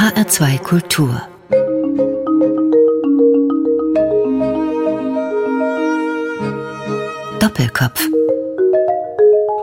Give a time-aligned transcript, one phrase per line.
[0.00, 1.20] HR2 Kultur
[7.38, 8.08] Doppelkopf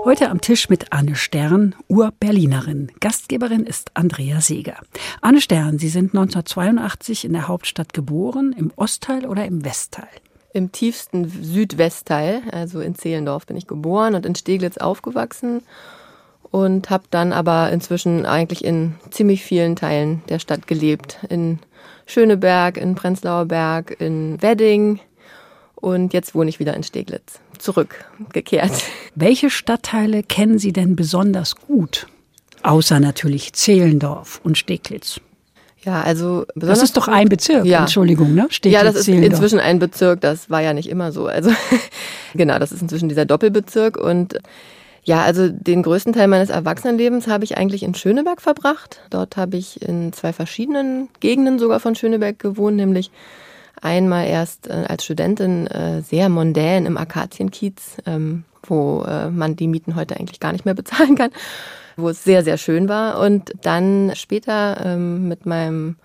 [0.05, 2.91] Heute am Tisch mit Anne Stern, Ur-Berlinerin.
[2.99, 4.77] Gastgeberin ist Andrea Seeger.
[5.21, 10.07] Anne Stern, Sie sind 1982 in der Hauptstadt geboren, im Ostteil oder im Westteil?
[10.53, 15.63] Im tiefsten Südwestteil, also in Zehlendorf bin ich geboren und in Steglitz aufgewachsen
[16.51, 21.19] und habe dann aber inzwischen eigentlich in ziemlich vielen Teilen der Stadt gelebt.
[21.29, 21.59] In
[22.05, 24.99] Schöneberg, in Prenzlauer Berg, in Wedding
[25.75, 27.39] und jetzt wohne ich wieder in Steglitz.
[27.59, 28.71] Zurückgekehrt.
[29.15, 32.07] Welche Stadtteile kennen Sie denn besonders gut?
[32.63, 35.21] Außer natürlich Zehlendorf und Steglitz.
[35.83, 37.81] Ja, also das ist doch ein Bezirk, ja.
[37.81, 38.47] Entschuldigung, ne?
[38.49, 39.31] Steglitz, ja, das ist Zehlendorf.
[39.31, 41.27] inzwischen ein Bezirk, das war ja nicht immer so.
[41.27, 41.51] Also
[42.33, 44.37] genau, das ist inzwischen dieser Doppelbezirk und
[45.07, 48.99] ja, also den größten Teil meines Erwachsenenlebens habe ich eigentlich in Schöneberg verbracht.
[49.09, 53.09] Dort habe ich in zwei verschiedenen Gegenden sogar von Schöneberg gewohnt, nämlich
[53.81, 59.69] einmal erst äh, als Studentin äh, sehr mondän im Akazienkiez, ähm, wo äh, man die
[59.69, 61.31] Mieten heute eigentlich gar nicht mehr bezahlen kann,
[61.95, 63.21] wo es sehr, sehr schön war.
[63.21, 65.95] Und dann später ähm, mit meinem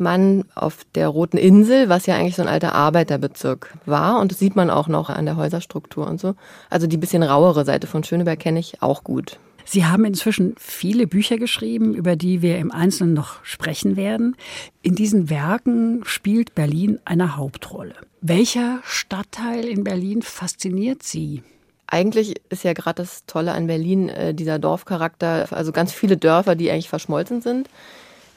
[0.00, 4.20] Mann auf der Roten Insel, was ja eigentlich so ein alter Arbeiterbezirk war.
[4.20, 6.34] Und das sieht man auch noch an der Häuserstruktur und so.
[6.70, 9.38] Also die bisschen rauere Seite von Schöneberg kenne ich auch gut.
[9.64, 14.34] Sie haben inzwischen viele Bücher geschrieben, über die wir im Einzelnen noch sprechen werden.
[14.80, 17.94] In diesen Werken spielt Berlin eine Hauptrolle.
[18.22, 21.42] Welcher Stadtteil in Berlin fasziniert Sie?
[21.86, 26.54] Eigentlich ist ja gerade das Tolle an Berlin äh, dieser Dorfcharakter, also ganz viele Dörfer,
[26.54, 27.68] die eigentlich verschmolzen sind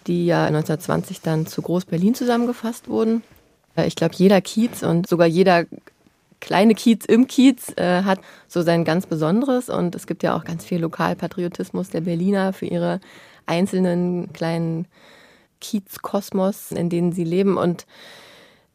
[0.07, 3.23] die ja 1920 dann zu Groß-Berlin zusammengefasst wurden.
[3.75, 5.66] Äh, ich glaube, jeder Kiez und sogar jeder
[6.39, 9.69] kleine Kiez im Kiez äh, hat so sein ganz Besonderes.
[9.69, 12.99] Und es gibt ja auch ganz viel Lokalpatriotismus der Berliner für ihre
[13.45, 14.88] einzelnen kleinen
[15.59, 17.57] Kiezkosmos, in denen sie leben.
[17.57, 17.85] Und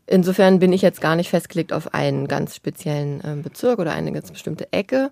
[0.07, 4.13] insofern bin ich jetzt gar nicht festgelegt auf einen ganz speziellen äh, Bezirk oder eine
[4.13, 5.11] ganz bestimmte Ecke,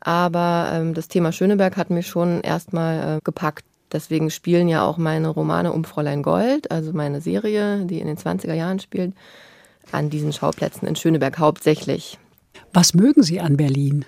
[0.00, 4.98] aber ähm, das Thema Schöneberg hat mich schon erstmal äh, gepackt Deswegen spielen ja auch
[4.98, 9.14] meine Romane um Fräulein Gold, also meine Serie, die in den 20er Jahren spielt,
[9.92, 12.18] an diesen Schauplätzen in Schöneberg hauptsächlich.
[12.72, 14.04] Was mögen Sie an Berlin?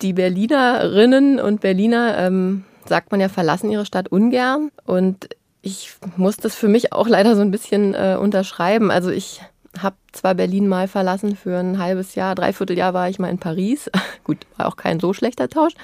[0.00, 4.70] Die Berlinerinnen und Berliner, ähm, sagt man ja, verlassen ihre Stadt ungern.
[4.86, 5.28] Und
[5.60, 8.90] ich muss das für mich auch leider so ein bisschen äh, unterschreiben.
[8.90, 9.42] Also ich
[9.78, 13.38] habe zwar Berlin mal verlassen für ein halbes Jahr, dreiviertel Jahr war ich mal in
[13.38, 13.90] Paris.
[14.24, 15.74] Gut, war auch kein so schlechter Tausch.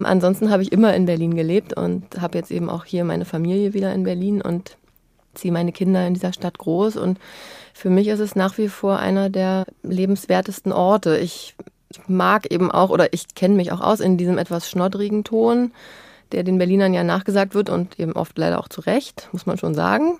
[0.00, 3.74] Ansonsten habe ich immer in Berlin gelebt und habe jetzt eben auch hier meine Familie
[3.74, 4.76] wieder in Berlin und
[5.34, 6.96] ziehe meine Kinder in dieser Stadt groß.
[6.96, 7.18] Und
[7.72, 11.18] für mich ist es nach wie vor einer der lebenswertesten Orte.
[11.18, 11.54] Ich
[12.06, 15.72] mag eben auch oder ich kenne mich auch aus in diesem etwas schnoddrigen Ton
[16.32, 19.58] der den Berlinern ja nachgesagt wird und eben oft leider auch zu Recht, muss man
[19.58, 20.18] schon sagen.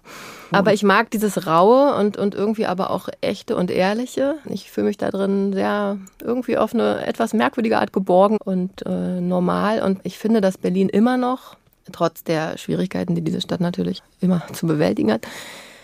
[0.52, 4.36] Aber ich mag dieses Raue und, und irgendwie aber auch echte und ehrliche.
[4.44, 9.20] Ich fühle mich da drin sehr irgendwie auf eine etwas merkwürdige Art geborgen und äh,
[9.20, 9.82] normal.
[9.82, 11.56] Und ich finde, dass Berlin immer noch,
[11.92, 15.26] trotz der Schwierigkeiten, die diese Stadt natürlich immer zu bewältigen hat,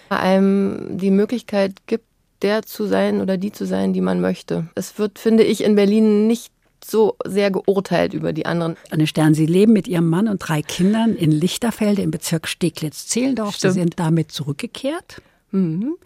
[0.09, 2.05] einem die Möglichkeit gibt,
[2.43, 4.67] der zu sein oder die zu sein, die man möchte.
[4.75, 6.53] Es wird, finde ich, in Berlin nicht
[6.85, 8.77] so sehr geurteilt über die anderen.
[8.91, 13.57] Anne Stern, Sie leben mit Ihrem Mann und drei Kindern in Lichterfelde im Bezirk Steglitz-Zehlendorf.
[13.57, 15.23] Sie sind damit zurückgekehrt.
[15.51, 15.97] Mhm.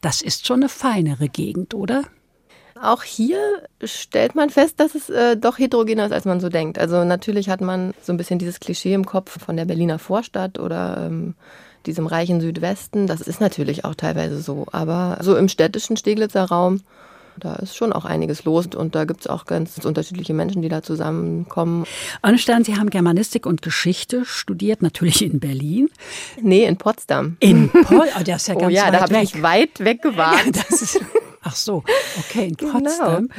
[0.00, 2.02] Das ist schon eine feinere Gegend, oder?
[2.80, 3.38] Auch hier
[3.84, 6.78] stellt man fest, dass es äh, doch heterogener ist, als man so denkt.
[6.78, 10.58] Also natürlich hat man so ein bisschen dieses Klischee im Kopf von der Berliner Vorstadt
[10.58, 11.34] oder ähm,
[11.86, 13.06] diesem reichen Südwesten.
[13.06, 14.66] Das ist natürlich auch teilweise so.
[14.72, 16.80] Aber so im städtischen Steglitzer Raum
[17.38, 20.68] da ist schon auch einiges los und da gibt es auch ganz unterschiedliche Menschen, die
[20.68, 21.84] da zusammenkommen.
[22.20, 25.88] Anne Stern, Sie haben Germanistik und Geschichte studiert, natürlich in Berlin.
[26.40, 27.36] Nee, in Potsdam.
[27.40, 28.00] In Potsdam?
[28.00, 30.56] Oh, das ist ja ganz oh ja, weit da habe ich weit weg gewagt.
[30.56, 31.00] Ja, ist,
[31.42, 31.84] ach so,
[32.18, 32.72] okay, in genau.
[32.72, 33.28] Potsdam.
[33.28, 33.34] Genau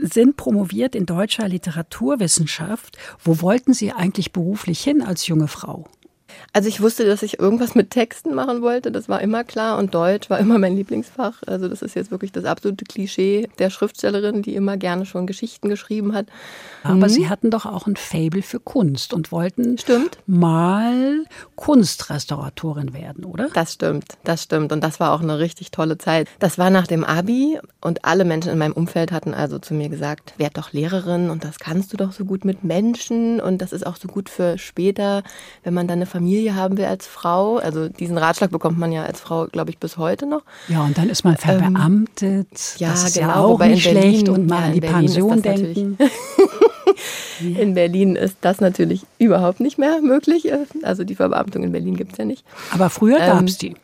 [0.00, 2.96] sind promoviert in deutscher Literaturwissenschaft.
[3.22, 5.86] Wo wollten Sie eigentlich beruflich hin als junge Frau?
[6.52, 9.94] Also ich wusste, dass ich irgendwas mit Texten machen wollte, das war immer klar und
[9.94, 11.42] Deutsch war immer mein Lieblingsfach.
[11.46, 15.68] Also das ist jetzt wirklich das absolute Klischee der Schriftstellerin, die immer gerne schon Geschichten
[15.68, 16.26] geschrieben hat.
[16.82, 17.08] Aber mhm.
[17.08, 20.18] Sie hatten doch auch ein Fable für Kunst und wollten stimmt.
[20.26, 21.24] mal
[21.56, 23.48] Kunstrestauratorin werden, oder?
[23.52, 26.28] Das stimmt, das stimmt und das war auch eine richtig tolle Zeit.
[26.38, 29.88] Das war nach dem Abi und alle Menschen in meinem Umfeld hatten also zu mir
[29.88, 33.72] gesagt, werd doch Lehrerin und das kannst du doch so gut mit Menschen und das
[33.72, 35.22] ist auch so gut für später,
[35.64, 37.56] wenn man dann eine Familie haben will als Frau.
[37.56, 40.42] Also diesen Ratschlag bekommt man ja als Frau, glaube ich, bis heute noch.
[40.68, 42.22] Ja, und dann ist man verbeamtet.
[42.22, 44.98] Ähm, ja, das ist genau, ja auch nicht schlecht und mal ja, an die Berlin
[44.98, 45.98] Pension denken.
[47.40, 50.50] In Berlin ist das natürlich überhaupt nicht mehr möglich.
[50.82, 52.44] Also die Verbeamtung in Berlin gibt es ja nicht.
[52.70, 53.76] Aber früher gab es ähm, die.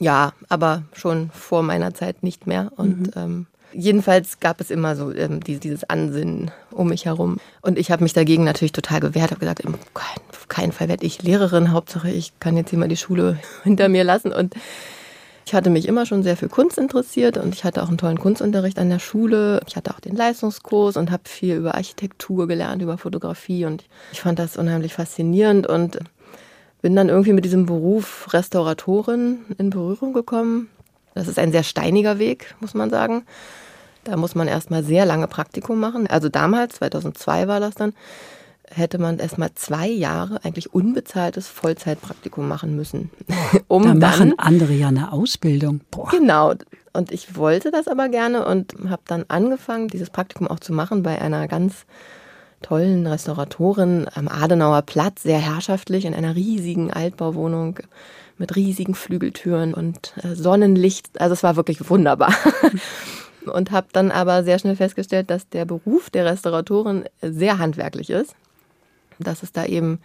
[0.00, 2.70] Ja, aber schon vor meiner Zeit nicht mehr.
[2.76, 3.12] Und mhm.
[3.16, 7.38] ähm, jedenfalls gab es immer so ähm, dieses Ansinnen um mich herum.
[7.62, 11.22] Und ich habe mich dagegen natürlich total gewehrt, habe gesagt, auf keinen Fall werde ich
[11.22, 11.72] Lehrerin.
[11.72, 14.32] Hauptsache, ich kann jetzt hier mal die Schule hinter mir lassen.
[14.32, 14.54] Und
[15.48, 18.18] ich hatte mich immer schon sehr für Kunst interessiert und ich hatte auch einen tollen
[18.18, 19.62] Kunstunterricht an der Schule.
[19.66, 24.20] Ich hatte auch den Leistungskurs und habe viel über Architektur gelernt, über Fotografie und ich
[24.20, 26.00] fand das unheimlich faszinierend und
[26.82, 30.68] bin dann irgendwie mit diesem Beruf Restauratorin in Berührung gekommen.
[31.14, 33.24] Das ist ein sehr steiniger Weg, muss man sagen.
[34.04, 36.06] Da muss man erstmal sehr lange Praktikum machen.
[36.08, 37.94] Also damals, 2002 war das dann,
[38.70, 43.10] hätte man erstmal zwei Jahre eigentlich unbezahltes Vollzeitpraktikum machen müssen.
[43.68, 45.80] um da machen dann, andere ja eine Ausbildung.
[45.90, 46.08] Boah.
[46.10, 46.54] Genau.
[46.92, 51.02] Und ich wollte das aber gerne und habe dann angefangen, dieses Praktikum auch zu machen
[51.02, 51.86] bei einer ganz
[52.62, 57.78] tollen Restauratorin am Adenauer Platz, sehr herrschaftlich, in einer riesigen Altbauwohnung
[58.36, 61.20] mit riesigen Flügeltüren und äh, Sonnenlicht.
[61.20, 62.34] Also es war wirklich wunderbar.
[63.46, 68.34] und habe dann aber sehr schnell festgestellt, dass der Beruf der Restauratorin sehr handwerklich ist
[69.18, 70.00] dass es da eben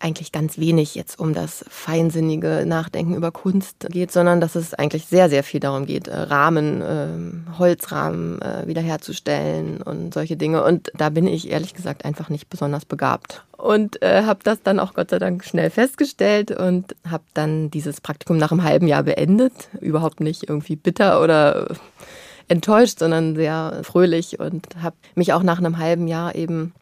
[0.00, 5.06] eigentlich ganz wenig jetzt um das feinsinnige Nachdenken über Kunst geht, sondern dass es eigentlich
[5.06, 10.64] sehr, sehr viel darum geht, äh, Rahmen, äh, Holzrahmen äh, wiederherzustellen und solche Dinge.
[10.64, 13.44] Und da bin ich ehrlich gesagt einfach nicht besonders begabt.
[13.56, 18.00] Und äh, habe das dann auch Gott sei Dank schnell festgestellt und habe dann dieses
[18.00, 19.52] Praktikum nach einem halben Jahr beendet.
[19.80, 21.68] Überhaupt nicht irgendwie bitter oder
[22.48, 26.74] enttäuscht, sondern sehr fröhlich und habe mich auch nach einem halben Jahr eben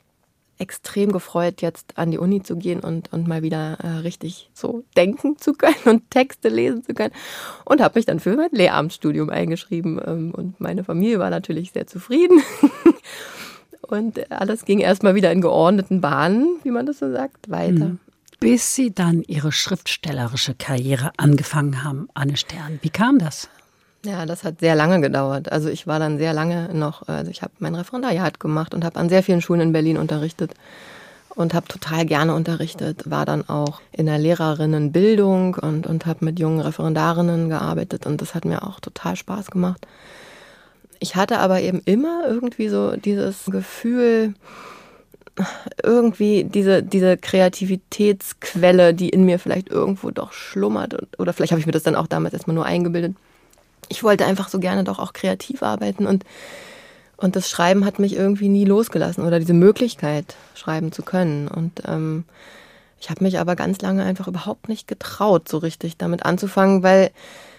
[0.63, 4.85] extrem gefreut, jetzt an die Uni zu gehen und, und mal wieder äh, richtig so
[4.97, 7.13] denken zu können und Texte lesen zu können.
[7.65, 10.01] Und habe mich dann für mein Lehramtsstudium eingeschrieben.
[10.07, 12.41] Ähm, und meine Familie war natürlich sehr zufrieden.
[13.83, 17.87] und alles ging erstmal wieder in geordneten Bahnen, wie man das so sagt, weiter.
[17.87, 17.99] Mhm.
[18.39, 22.79] Bis Sie dann Ihre schriftstellerische Karriere angefangen haben, Anne Stern.
[22.83, 23.49] Wie kam das?
[24.05, 25.53] Ja, das hat sehr lange gedauert.
[25.53, 28.99] Also ich war dann sehr lange noch, also ich habe mein Referendariat gemacht und habe
[28.99, 30.55] an sehr vielen Schulen in Berlin unterrichtet
[31.37, 36.41] und habe total gerne unterrichtet, war dann auch in der Lehrerinnenbildung und, und habe mit
[36.41, 39.87] jungen Referendarinnen gearbeitet und das hat mir auch total Spaß gemacht.
[40.99, 44.35] Ich hatte aber eben immer irgendwie so dieses Gefühl,
[45.83, 51.67] irgendwie diese, diese Kreativitätsquelle, die in mir vielleicht irgendwo doch schlummert oder vielleicht habe ich
[51.67, 53.15] mir das dann auch damals erstmal nur eingebildet
[53.89, 56.25] ich wollte einfach so gerne doch auch kreativ arbeiten und,
[57.17, 61.49] und das Schreiben hat mich irgendwie nie losgelassen oder diese Möglichkeit, schreiben zu können.
[61.49, 62.25] Und ähm,
[63.01, 67.11] ich habe mich aber ganz lange einfach überhaupt nicht getraut, so richtig damit anzufangen, weil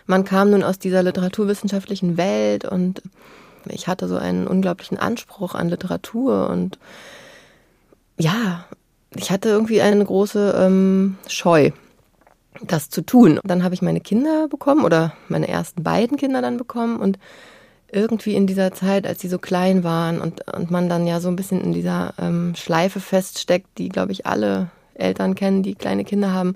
[0.05, 3.01] man kam nun aus dieser literaturwissenschaftlichen Welt und
[3.69, 6.77] ich hatte so einen unglaublichen Anspruch an Literatur und
[8.17, 8.65] ja,
[9.15, 11.71] ich hatte irgendwie eine große ähm, Scheu
[12.61, 13.39] das zu tun.
[13.43, 17.17] Dann habe ich meine Kinder bekommen oder meine ersten beiden Kinder dann bekommen und
[17.91, 21.29] irgendwie in dieser Zeit, als sie so klein waren und, und man dann ja so
[21.29, 26.03] ein bisschen in dieser ähm, Schleife feststeckt, die, glaube ich, alle Eltern kennen, die kleine
[26.03, 26.55] Kinder haben,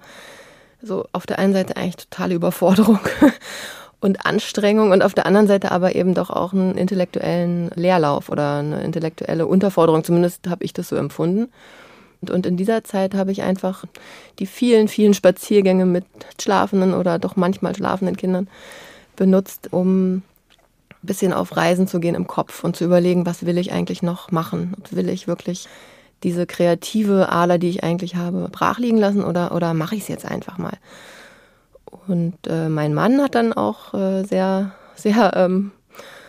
[0.82, 3.00] so auf der einen Seite eigentlich totale Überforderung
[4.00, 8.58] und Anstrengung und auf der anderen Seite aber eben doch auch einen intellektuellen Leerlauf oder
[8.58, 10.04] eine intellektuelle Unterforderung.
[10.04, 11.50] Zumindest habe ich das so empfunden.
[12.22, 13.86] Und in dieser Zeit habe ich einfach
[14.40, 16.06] die vielen, vielen Spaziergänge mit
[16.42, 18.48] schlafenden oder doch manchmal schlafenden Kindern
[19.16, 20.24] benutzt, um ein
[21.02, 24.32] bisschen auf Reisen zu gehen im Kopf und zu überlegen, was will ich eigentlich noch
[24.32, 24.76] machen?
[24.92, 25.68] Will ich wirklich
[26.24, 30.08] diese kreative Ader, die ich eigentlich habe, brach liegen lassen oder, oder mache ich es
[30.08, 30.78] jetzt einfach mal?
[32.08, 35.72] Und äh, mein Mann hat dann auch äh, sehr, sehr ähm,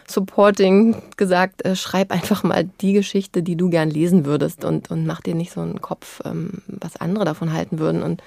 [0.09, 5.07] Supporting gesagt, äh, schreib einfach mal die Geschichte, die du gern lesen würdest und, und
[5.07, 8.03] mach dir nicht so einen Kopf, ähm, was andere davon halten würden.
[8.03, 8.23] Und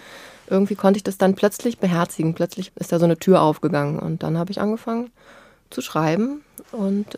[0.47, 2.35] irgendwie konnte ich das dann plötzlich beherzigen.
[2.35, 5.09] Plötzlich ist da so eine Tür aufgegangen und dann habe ich angefangen
[5.69, 7.17] zu schreiben und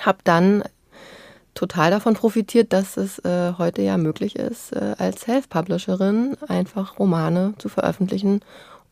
[0.00, 0.64] habe dann
[1.54, 7.54] total davon profitiert, dass es äh, heute ja möglich ist, äh, als Self-Publisherin einfach Romane
[7.58, 8.40] zu veröffentlichen,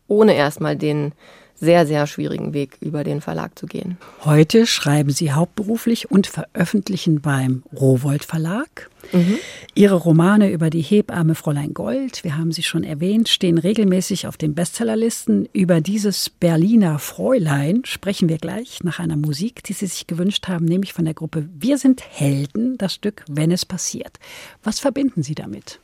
[0.07, 1.13] ohne erstmal den
[1.59, 3.97] sehr, sehr schwierigen Weg über den Verlag zu gehen.
[4.23, 8.89] Heute schreiben Sie hauptberuflich und veröffentlichen beim Rowold Verlag.
[9.11, 9.37] Mhm.
[9.73, 14.37] Ihre Romane über die Hebamme Fräulein Gold, wir haben sie schon erwähnt, stehen regelmäßig auf
[14.37, 15.47] den Bestsellerlisten.
[15.53, 20.65] Über dieses Berliner Fräulein sprechen wir gleich nach einer Musik, die Sie sich gewünscht haben,
[20.65, 24.17] nämlich von der Gruppe Wir sind Helden, das Stück Wenn es passiert.
[24.63, 25.79] Was verbinden Sie damit?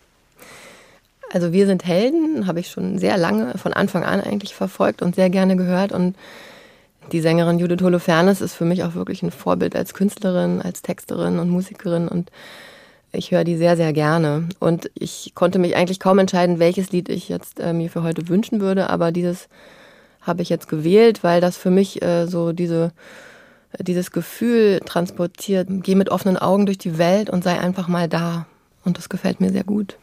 [1.33, 5.15] Also wir sind Helden, habe ich schon sehr lange, von Anfang an eigentlich verfolgt und
[5.15, 5.91] sehr gerne gehört.
[5.91, 6.15] Und
[7.11, 11.39] die Sängerin Judith Holofernes ist für mich auch wirklich ein Vorbild als Künstlerin, als Texterin
[11.39, 12.07] und Musikerin.
[12.07, 12.29] Und
[13.11, 14.47] Ich höre die sehr, sehr gerne.
[14.59, 18.27] Und ich konnte mich eigentlich kaum entscheiden, welches Lied ich jetzt äh, mir für heute
[18.29, 18.91] wünschen würde.
[18.91, 19.49] Aber dieses
[20.21, 22.91] habe ich jetzt gewählt, weil das für mich äh, so diese,
[23.79, 25.67] dieses Gefühl transportiert.
[25.81, 28.45] Geh mit offenen Augen durch die Welt und sei einfach mal da.
[28.85, 29.97] Und das gefällt mir sehr gut.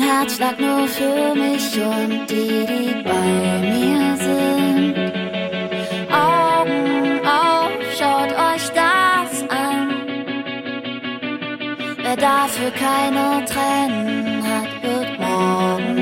[0.00, 4.96] Ein Herzschlag nur für mich und die, die bei mir sind.
[6.10, 9.90] Augen auf, schaut euch das an.
[12.02, 15.99] Wer dafür keine Tränen hat, wird morgen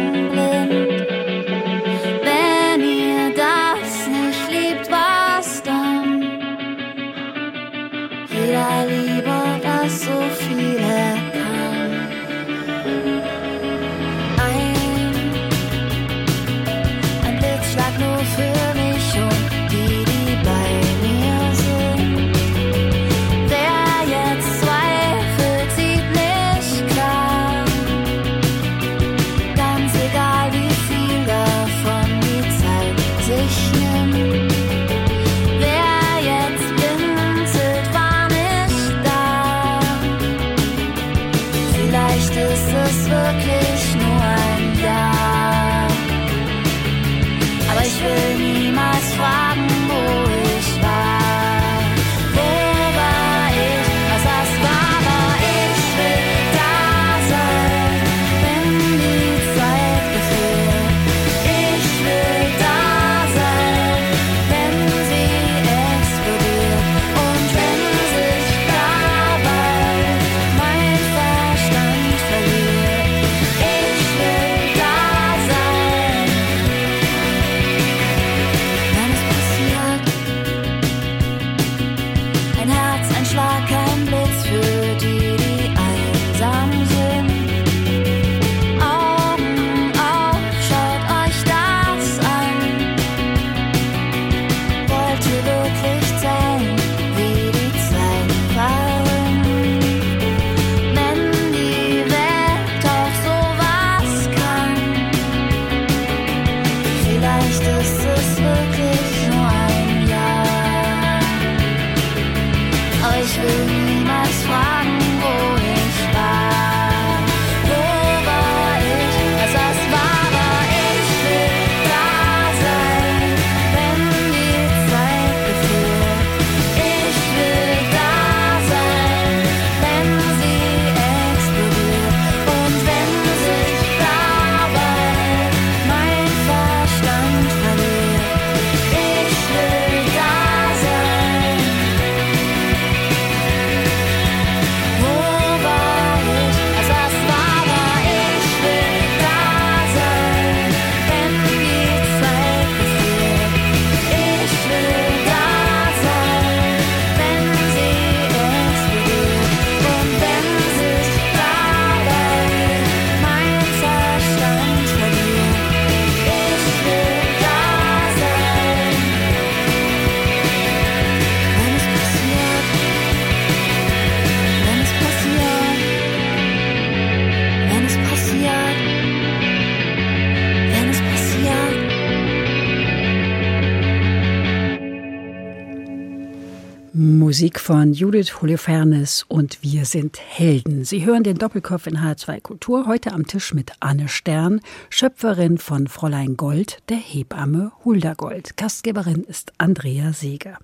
[187.48, 190.84] Musik von Judith Holofernes und Wir sind Helden.
[190.84, 195.86] Sie hören den Doppelkopf in H2 Kultur, heute am Tisch mit Anne Stern, Schöpferin von
[195.86, 198.58] Fräulein Gold, der Hebamme Hulda Gold.
[198.58, 200.58] Gastgeberin ist Andrea Seeger.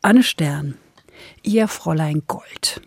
[0.00, 0.78] Anne Stern,
[1.42, 2.80] Ihr Fräulein Gold.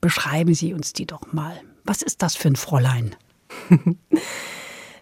[0.00, 1.60] Beschreiben Sie uns die doch mal.
[1.84, 3.14] Was ist das für ein Fräulein?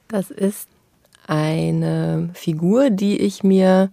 [0.08, 0.68] Das ist
[1.26, 3.90] eine Figur, die ich mir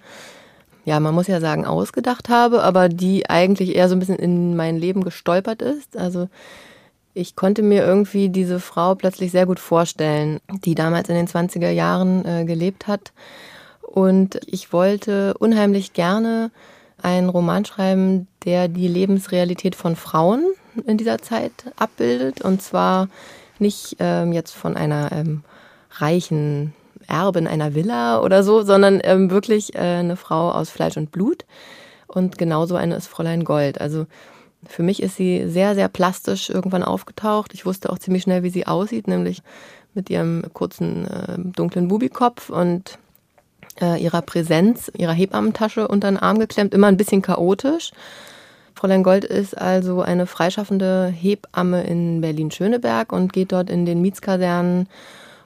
[0.86, 4.56] ja, man muss ja sagen, ausgedacht habe, aber die eigentlich eher so ein bisschen in
[4.56, 5.98] mein Leben gestolpert ist.
[5.98, 6.28] Also
[7.14, 11.70] ich konnte mir irgendwie diese Frau plötzlich sehr gut vorstellen, die damals in den 20er
[11.70, 13.14] Jahren äh, gelebt hat.
[13.82, 16.52] Und ich wollte unheimlich gerne
[17.02, 20.46] einen Roman schreiben, der die Lebensrealität von Frauen
[20.88, 22.42] in dieser Zeit abbildet.
[22.42, 23.08] Und zwar
[23.60, 25.44] nicht ähm, jetzt von einer ähm,
[25.92, 26.74] reichen
[27.08, 31.46] Erbin einer Villa oder so, sondern ähm, wirklich äh, eine Frau aus Fleisch und Blut.
[32.08, 33.82] Und genauso eine ist Fräulein Gold.
[33.82, 34.06] Also
[34.68, 37.54] für mich ist sie sehr, sehr plastisch irgendwann aufgetaucht.
[37.54, 39.42] Ich wusste auch ziemlich schnell, wie sie aussieht, nämlich
[39.94, 42.98] mit ihrem kurzen, äh, dunklen Bubikopf und
[43.82, 47.92] äh, ihrer Präsenz, ihrer Hebammentasche unter den Arm geklemmt, immer ein bisschen chaotisch.
[48.76, 54.88] Fräulein Gold ist also eine freischaffende Hebamme in Berlin-Schöneberg und geht dort in den Mietskasernen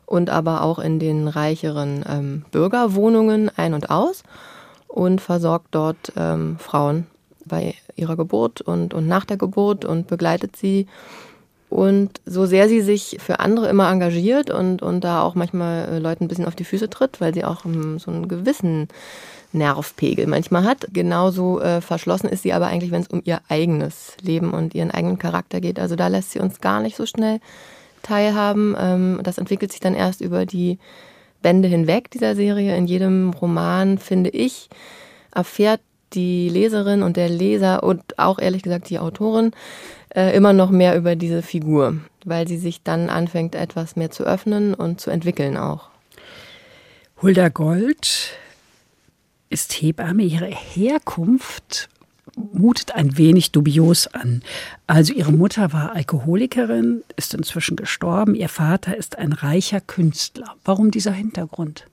[0.07, 4.23] und aber auch in den reicheren ähm, Bürgerwohnungen ein und aus
[4.87, 7.05] und versorgt dort ähm, Frauen
[7.45, 10.87] bei ihrer Geburt und, und nach der Geburt und begleitet sie.
[11.69, 15.99] Und so sehr sie sich für andere immer engagiert und, und da auch manchmal äh,
[15.99, 18.87] Leuten ein bisschen auf die Füße tritt, weil sie auch um, so einen gewissen
[19.51, 20.87] Nervpegel manchmal hat.
[20.93, 24.91] Genauso äh, verschlossen ist sie aber eigentlich, wenn es um ihr eigenes Leben und ihren
[24.91, 25.77] eigenen Charakter geht.
[25.77, 27.41] Also da lässt sie uns gar nicht so schnell
[28.01, 28.75] teilhaben.
[28.79, 30.79] Ähm, das entwickelt sich dann erst über die
[31.41, 32.75] Bände hinweg dieser Serie.
[32.75, 34.69] In jedem Roman, finde ich,
[35.33, 35.81] erfährt
[36.13, 39.51] die Leserin und der Leser und auch ehrlich gesagt die Autorin
[40.15, 44.23] äh, immer noch mehr über diese Figur, weil sie sich dann anfängt, etwas mehr zu
[44.23, 45.89] öffnen und zu entwickeln auch.
[47.21, 48.33] Hulda Gold
[49.49, 50.23] ist Hebamme.
[50.23, 51.89] Ihre Herkunft
[52.53, 54.43] mutet ein wenig dubios an.
[54.85, 58.35] Also ihre Mutter war Alkoholikerin, ist inzwischen gestorben.
[58.35, 60.55] Ihr Vater ist ein reicher Künstler.
[60.63, 61.85] Warum dieser Hintergrund?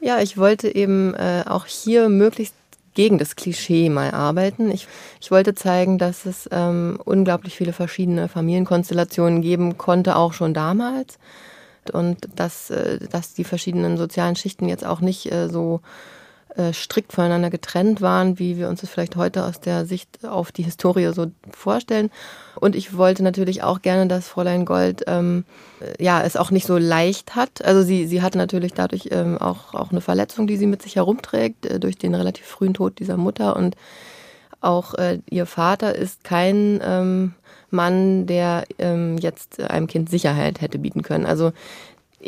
[0.00, 2.54] Ja, ich wollte eben äh, auch hier möglichst
[2.94, 4.70] gegen das Klischee mal arbeiten.
[4.70, 4.88] Ich,
[5.20, 11.18] ich wollte zeigen, dass es ähm, unglaublich viele verschiedene Familienkonstellationen geben konnte, auch schon damals.
[11.92, 15.80] Und dass, äh, dass die verschiedenen sozialen Schichten jetzt auch nicht äh, so
[16.58, 20.50] äh, strikt voneinander getrennt waren, wie wir uns das vielleicht heute aus der Sicht auf
[20.50, 22.10] die Historie so vorstellen.
[22.56, 25.44] Und ich wollte natürlich auch gerne, dass Fräulein Gold ähm,
[25.80, 27.64] äh, ja es auch nicht so leicht hat.
[27.64, 30.96] Also sie, sie hat natürlich dadurch ähm, auch, auch eine Verletzung, die sie mit sich
[30.96, 33.54] herumträgt, äh, durch den relativ frühen Tod dieser Mutter.
[33.54, 33.76] Und
[34.60, 37.34] auch äh, ihr Vater ist kein ähm,
[37.70, 41.26] Mann, der ähm, jetzt einem Kind Sicherheit hätte bieten können.
[41.26, 41.52] Also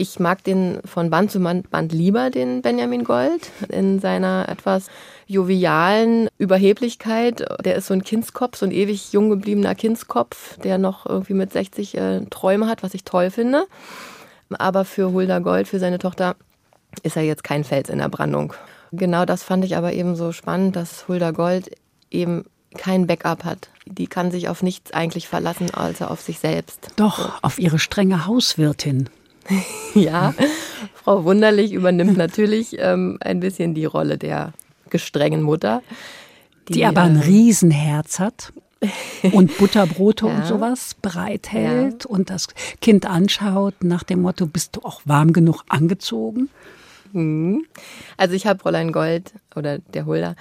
[0.00, 4.86] ich mag den von Band zu Band lieber, den Benjamin Gold, in seiner etwas
[5.26, 7.44] jovialen Überheblichkeit.
[7.62, 11.52] Der ist so ein Kindskopf, so ein ewig jung gebliebener Kindskopf, der noch irgendwie mit
[11.52, 13.66] 60 äh, Träume hat, was ich toll finde.
[14.58, 16.34] Aber für Hulda Gold, für seine Tochter,
[17.02, 18.54] ist er jetzt kein Fels in der Brandung.
[18.92, 21.70] Genau das fand ich aber eben so spannend, dass Hulda Gold
[22.10, 22.44] eben
[22.76, 23.68] kein Backup hat.
[23.84, 26.88] Die kann sich auf nichts eigentlich verlassen, außer auf sich selbst.
[26.96, 29.10] Doch, auf ihre strenge Hauswirtin.
[29.94, 30.34] ja,
[30.94, 34.52] Frau Wunderlich übernimmt natürlich ähm, ein bisschen die Rolle der
[34.90, 35.82] gestrengen Mutter.
[36.68, 38.52] Die, die aber ein ähm, Riesenherz hat
[39.32, 40.34] und Butterbrote ja.
[40.34, 42.10] und sowas bereithält ja.
[42.10, 42.48] und das
[42.80, 46.48] Kind anschaut nach dem Motto, bist du auch warm genug angezogen?
[47.12, 47.64] Mhm.
[48.16, 50.36] Also ich habe Fräulein Gold oder der Hulda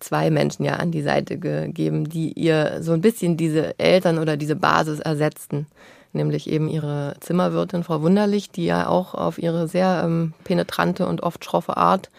[0.00, 4.36] zwei Menschen ja an die Seite gegeben, die ihr so ein bisschen diese Eltern oder
[4.36, 5.66] diese Basis ersetzten
[6.14, 11.22] nämlich eben ihre Zimmerwirtin Frau Wunderlich, die ja auch auf ihre sehr ähm, penetrante und
[11.22, 12.10] oft schroffe Art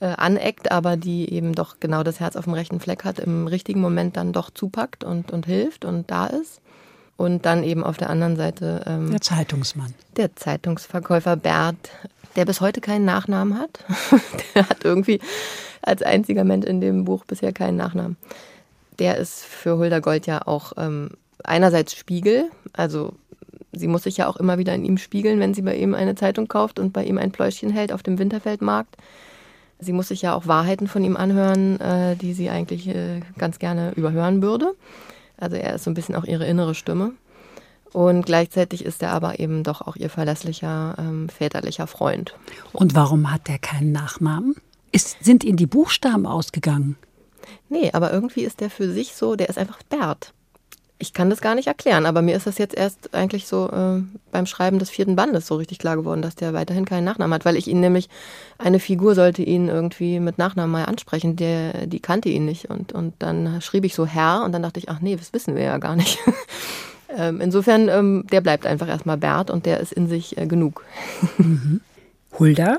[0.00, 3.46] äh, aneckt, aber die eben doch genau das Herz auf dem rechten Fleck hat, im
[3.46, 6.60] richtigen Moment dann doch zupackt und, und hilft und da ist.
[7.16, 9.92] Und dann eben auf der anderen Seite ähm, der Zeitungsmann.
[10.16, 11.90] Der Zeitungsverkäufer Bert,
[12.36, 13.84] der bis heute keinen Nachnamen hat.
[14.54, 15.20] der hat irgendwie
[15.82, 18.16] als einziger Mensch in dem Buch bisher keinen Nachnamen.
[19.00, 21.10] Der ist für Hulda Gold ja auch ähm,
[21.42, 23.14] einerseits Spiegel, also
[23.72, 26.14] sie muss sich ja auch immer wieder in ihm spiegeln, wenn sie bei ihm eine
[26.14, 28.96] Zeitung kauft und bei ihm ein Pläuschchen hält auf dem Winterfeldmarkt.
[29.80, 33.58] Sie muss sich ja auch Wahrheiten von ihm anhören, äh, die sie eigentlich äh, ganz
[33.58, 34.74] gerne überhören würde.
[35.36, 37.12] Also er ist so ein bisschen auch ihre innere Stimme.
[37.92, 42.34] Und gleichzeitig ist er aber eben doch auch ihr verlässlicher ähm, väterlicher Freund.
[42.72, 44.56] Und warum hat er keinen Nachnamen?
[44.92, 46.96] Ist, sind ihm die Buchstaben ausgegangen?
[47.68, 50.34] Nee, aber irgendwie ist der für sich so, der ist einfach Bert.
[51.00, 54.02] Ich kann das gar nicht erklären, aber mir ist das jetzt erst eigentlich so äh,
[54.32, 57.44] beim Schreiben des vierten Bandes so richtig klar geworden, dass der weiterhin keinen Nachnamen hat,
[57.44, 58.08] weil ich ihn nämlich,
[58.58, 62.68] eine Figur sollte ihn irgendwie mit Nachnamen mal ansprechen, der, die kannte ihn nicht.
[62.68, 65.54] Und, und dann schrieb ich so Herr und dann dachte ich, ach nee, das wissen
[65.54, 66.18] wir ja gar nicht.
[67.16, 70.84] ähm, insofern, ähm, der bleibt einfach erstmal Bert und der ist in sich äh, genug.
[71.38, 71.80] Mhm.
[72.38, 72.78] Hulda,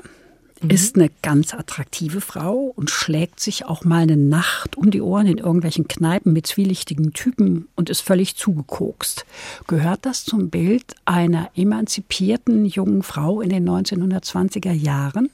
[0.62, 0.70] mhm.
[0.70, 5.26] ist eine ganz attraktive Frau und schlägt sich auch mal eine Nacht um die Ohren
[5.26, 9.24] in irgendwelchen Kneipen mit zwielichtigen Typen und ist völlig zugekokst.
[9.66, 15.30] Gehört das zum Bild einer emanzipierten jungen Frau in den 1920er Jahren?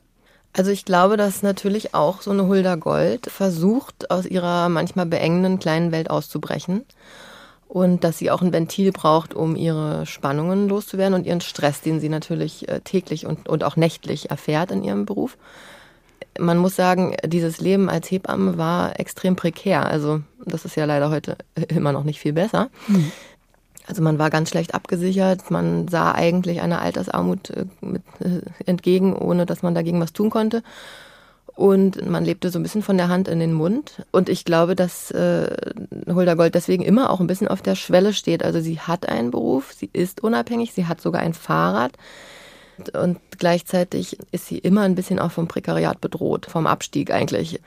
[0.53, 5.59] Also ich glaube, dass natürlich auch so eine Hulda Gold versucht, aus ihrer manchmal beengenden
[5.59, 6.83] kleinen Welt auszubrechen
[7.69, 12.01] und dass sie auch ein Ventil braucht, um ihre Spannungen loszuwerden und ihren Stress, den
[12.01, 15.37] sie natürlich äh, täglich und, und auch nächtlich erfährt in ihrem Beruf.
[16.39, 19.87] Man muss sagen, dieses Leben als Hebamme war extrem prekär.
[19.87, 21.37] Also das ist ja leider heute
[21.69, 22.71] immer noch nicht viel besser.
[22.89, 23.11] Mhm.
[23.89, 27.67] Also man war ganz schlecht abgesichert, man sah eigentlich einer Altersarmut äh,
[28.21, 30.63] äh, entgegen, ohne dass man dagegen was tun konnte.
[31.57, 34.05] Und man lebte so ein bisschen von der Hand in den Mund.
[34.13, 35.57] Und ich glaube, dass äh,
[36.07, 38.45] Hulda Gold deswegen immer auch ein bisschen auf der Schwelle steht.
[38.45, 41.93] Also sie hat einen Beruf, sie ist unabhängig, sie hat sogar ein Fahrrad.
[42.93, 47.61] Und gleichzeitig ist sie immer ein bisschen auch vom Prekariat bedroht, vom Abstieg eigentlich.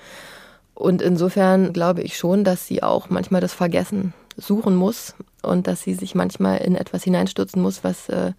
[0.76, 5.82] Und insofern glaube ich schon, dass sie auch manchmal das Vergessen suchen muss und dass
[5.82, 8.34] sie sich manchmal in etwas hineinstürzen muss, was äh,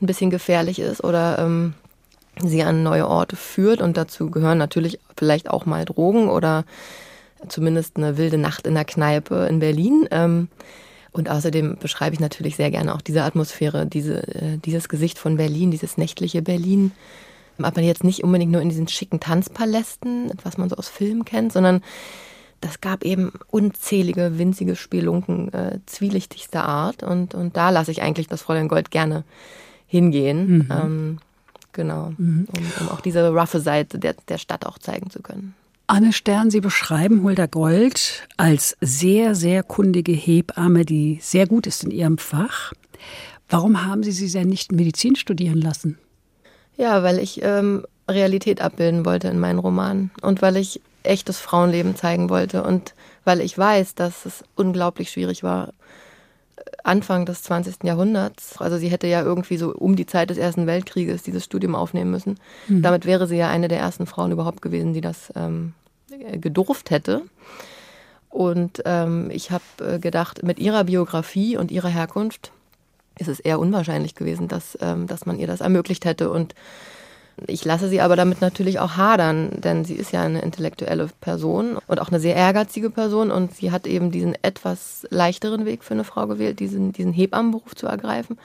[0.00, 1.74] ein bisschen gefährlich ist oder ähm,
[2.44, 3.80] sie an neue Orte führt.
[3.80, 6.64] Und dazu gehören natürlich vielleicht auch mal Drogen oder
[7.48, 10.08] zumindest eine wilde Nacht in der Kneipe in Berlin.
[10.10, 10.48] Ähm,
[11.12, 15.36] und außerdem beschreibe ich natürlich sehr gerne auch diese Atmosphäre, diese, äh, dieses Gesicht von
[15.36, 16.92] Berlin, dieses nächtliche Berlin.
[17.60, 21.52] Aber jetzt nicht unbedingt nur in diesen schicken Tanzpalästen, was man so aus Filmen kennt,
[21.52, 21.82] sondern
[22.60, 27.02] das gab eben unzählige winzige Spelunken äh, zwielichtigster Art.
[27.02, 29.24] Und, und da lasse ich eigentlich das Fräulein Gold gerne
[29.86, 30.58] hingehen.
[30.58, 30.68] Mhm.
[30.70, 31.18] Ähm,
[31.72, 32.46] genau, mhm.
[32.56, 35.54] um, um, auch diese roughe Seite der, der Stadt auch zeigen zu können.
[35.86, 41.82] Anne Stern, Sie beschreiben Hulda Gold als sehr, sehr kundige Hebamme, die sehr gut ist
[41.82, 42.72] in ihrem Fach.
[43.48, 45.98] Warum haben Sie sie denn nicht Medizin studieren lassen?
[46.76, 51.96] Ja, weil ich ähm, Realität abbilden wollte in meinen Romanen und weil ich echtes Frauenleben
[51.96, 55.72] zeigen wollte und weil ich weiß, dass es unglaublich schwierig war,
[56.84, 57.84] Anfang des 20.
[57.84, 58.56] Jahrhunderts.
[58.58, 62.10] Also sie hätte ja irgendwie so um die Zeit des Ersten Weltkrieges dieses Studium aufnehmen
[62.10, 62.38] müssen.
[62.68, 62.82] Mhm.
[62.82, 65.74] Damit wäre sie ja eine der ersten Frauen überhaupt gewesen, die das ähm,
[66.32, 67.22] gedurft hätte.
[68.30, 72.52] Und ähm, ich habe äh, gedacht, mit ihrer Biografie und ihrer Herkunft
[73.18, 76.30] ist es eher unwahrscheinlich gewesen, dass, ähm, dass man ihr das ermöglicht hätte.
[76.30, 76.54] Und
[77.46, 81.78] ich lasse sie aber damit natürlich auch hadern, denn sie ist ja eine intellektuelle Person
[81.86, 85.94] und auch eine sehr ehrgeizige Person und sie hat eben diesen etwas leichteren Weg für
[85.94, 88.38] eine Frau gewählt, diesen, diesen Hebammenberuf zu ergreifen,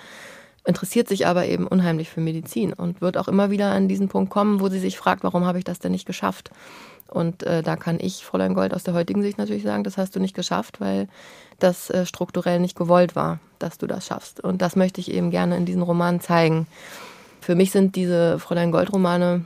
[0.65, 4.31] interessiert sich aber eben unheimlich für Medizin und wird auch immer wieder an diesen Punkt
[4.31, 6.51] kommen, wo sie sich fragt, warum habe ich das denn nicht geschafft?
[7.07, 10.15] Und äh, da kann ich, Fräulein Gold, aus der heutigen Sicht natürlich sagen, das hast
[10.15, 11.07] du nicht geschafft, weil
[11.59, 14.39] das äh, strukturell nicht gewollt war, dass du das schaffst.
[14.39, 16.65] Und das möchte ich eben gerne in diesem Roman zeigen.
[17.43, 19.43] Für mich sind diese Fräulein Gold-Romane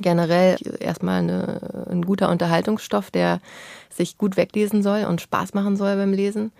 [0.00, 3.40] generell erstmal eine, ein guter Unterhaltungsstoff, der
[3.90, 6.52] sich gut weglesen soll und Spaß machen soll beim Lesen.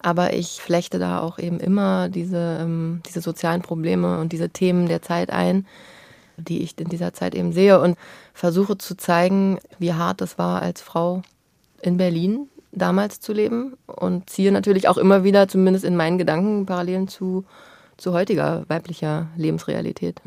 [0.00, 4.88] Aber ich flechte da auch eben immer diese, ähm, diese sozialen Probleme und diese Themen
[4.88, 5.64] der Zeit ein,
[6.36, 7.96] die ich in dieser Zeit eben sehe und
[8.34, 11.22] versuche zu zeigen, wie hart es war, als Frau
[11.82, 16.66] in Berlin damals zu leben und ziehe natürlich auch immer wieder, zumindest in meinen Gedanken,
[16.66, 17.44] Parallelen zu
[18.00, 20.20] zu heutiger weiblicher Lebensrealität.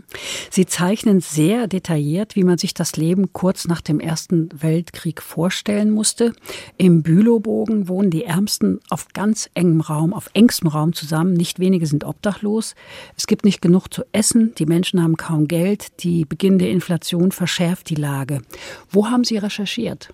[0.50, 5.92] Sie zeichnen sehr detailliert, wie man sich das Leben kurz nach dem Ersten Weltkrieg vorstellen
[5.92, 6.34] musste.
[6.78, 11.34] Im Bülowbogen wohnen die Ärmsten auf ganz engem Raum, auf engstem Raum zusammen.
[11.34, 12.76] Nicht wenige sind obdachlos.
[13.18, 14.54] Es gibt nicht genug zu essen.
[14.58, 16.04] Die Menschen haben kaum Geld.
[16.04, 18.42] Die Beginn der Inflation verschärft die Lage.
[18.90, 20.14] Wo haben Sie recherchiert?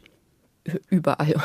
[0.89, 1.35] überall.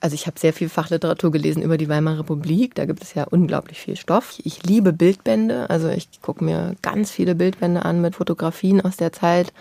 [0.00, 2.74] Also ich habe sehr viel Fachliteratur gelesen über die Weimarer Republik.
[2.74, 4.38] Da gibt es ja unglaublich viel Stoff.
[4.44, 5.68] Ich liebe Bildbände.
[5.70, 9.52] Also ich gucke mir ganz viele Bildbände an mit Fotografien aus der Zeit,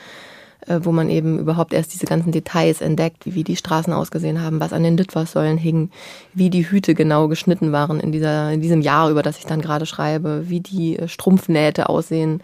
[0.68, 4.60] äh, wo man eben überhaupt erst diese ganzen Details entdeckt, wie, die Straßen ausgesehen haben,
[4.60, 5.90] was an den Litfaßsäulen hing,
[6.34, 9.62] wie die Hüte genau geschnitten waren in, dieser, in diesem Jahr, über das ich dann
[9.62, 12.42] gerade schreibe, wie die äh, Strumpfnähte aussehen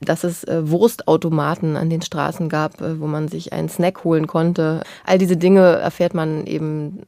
[0.00, 4.26] dass es äh, Wurstautomaten an den Straßen gab, äh, wo man sich einen Snack holen
[4.26, 4.82] konnte.
[5.04, 7.02] All diese Dinge erfährt man eben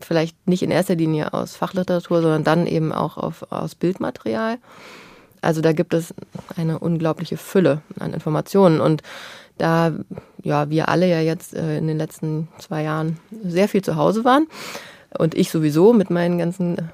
[0.00, 4.58] vielleicht nicht in erster Linie aus Fachliteratur, sondern dann eben auch auf, aus Bildmaterial.
[5.40, 6.14] Also da gibt es
[6.56, 9.02] eine unglaubliche Fülle an Informationen und
[9.58, 9.92] da
[10.42, 14.24] ja wir alle ja jetzt äh, in den letzten zwei Jahren sehr viel zu Hause
[14.24, 14.46] waren
[15.18, 16.90] und ich sowieso mit meinen ganzen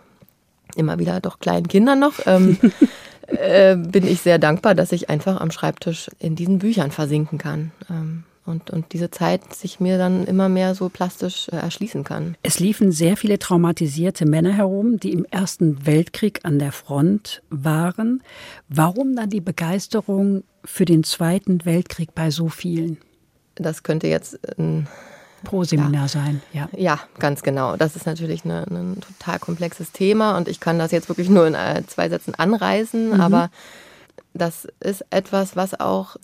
[0.77, 2.59] immer wieder doch kleinen Kindern noch ähm,
[3.29, 7.73] äh, bin ich sehr dankbar, dass ich einfach am Schreibtisch in diesen Büchern versinken kann.
[7.91, 12.35] Ähm, und, und diese Zeit sich mir dann immer mehr so plastisch äh, erschließen kann.
[12.43, 18.23] Es liefen sehr viele traumatisierte Männer herum, die im Ersten Weltkrieg an der Front waren.
[18.71, 22.97] Warum dann die Begeisterung für den Zweiten Weltkrieg bei so vielen?
[23.55, 24.89] Das könnte jetzt ein
[25.45, 26.09] Pro-Seminar ja.
[26.09, 26.69] sein, ja.
[26.77, 27.77] Ja, ganz genau.
[27.77, 31.47] Das ist natürlich eine, ein total komplexes Thema und ich kann das jetzt wirklich nur
[31.47, 33.21] in äh, zwei Sätzen anreißen, mhm.
[33.21, 33.51] aber
[34.35, 36.17] das ist etwas, was auch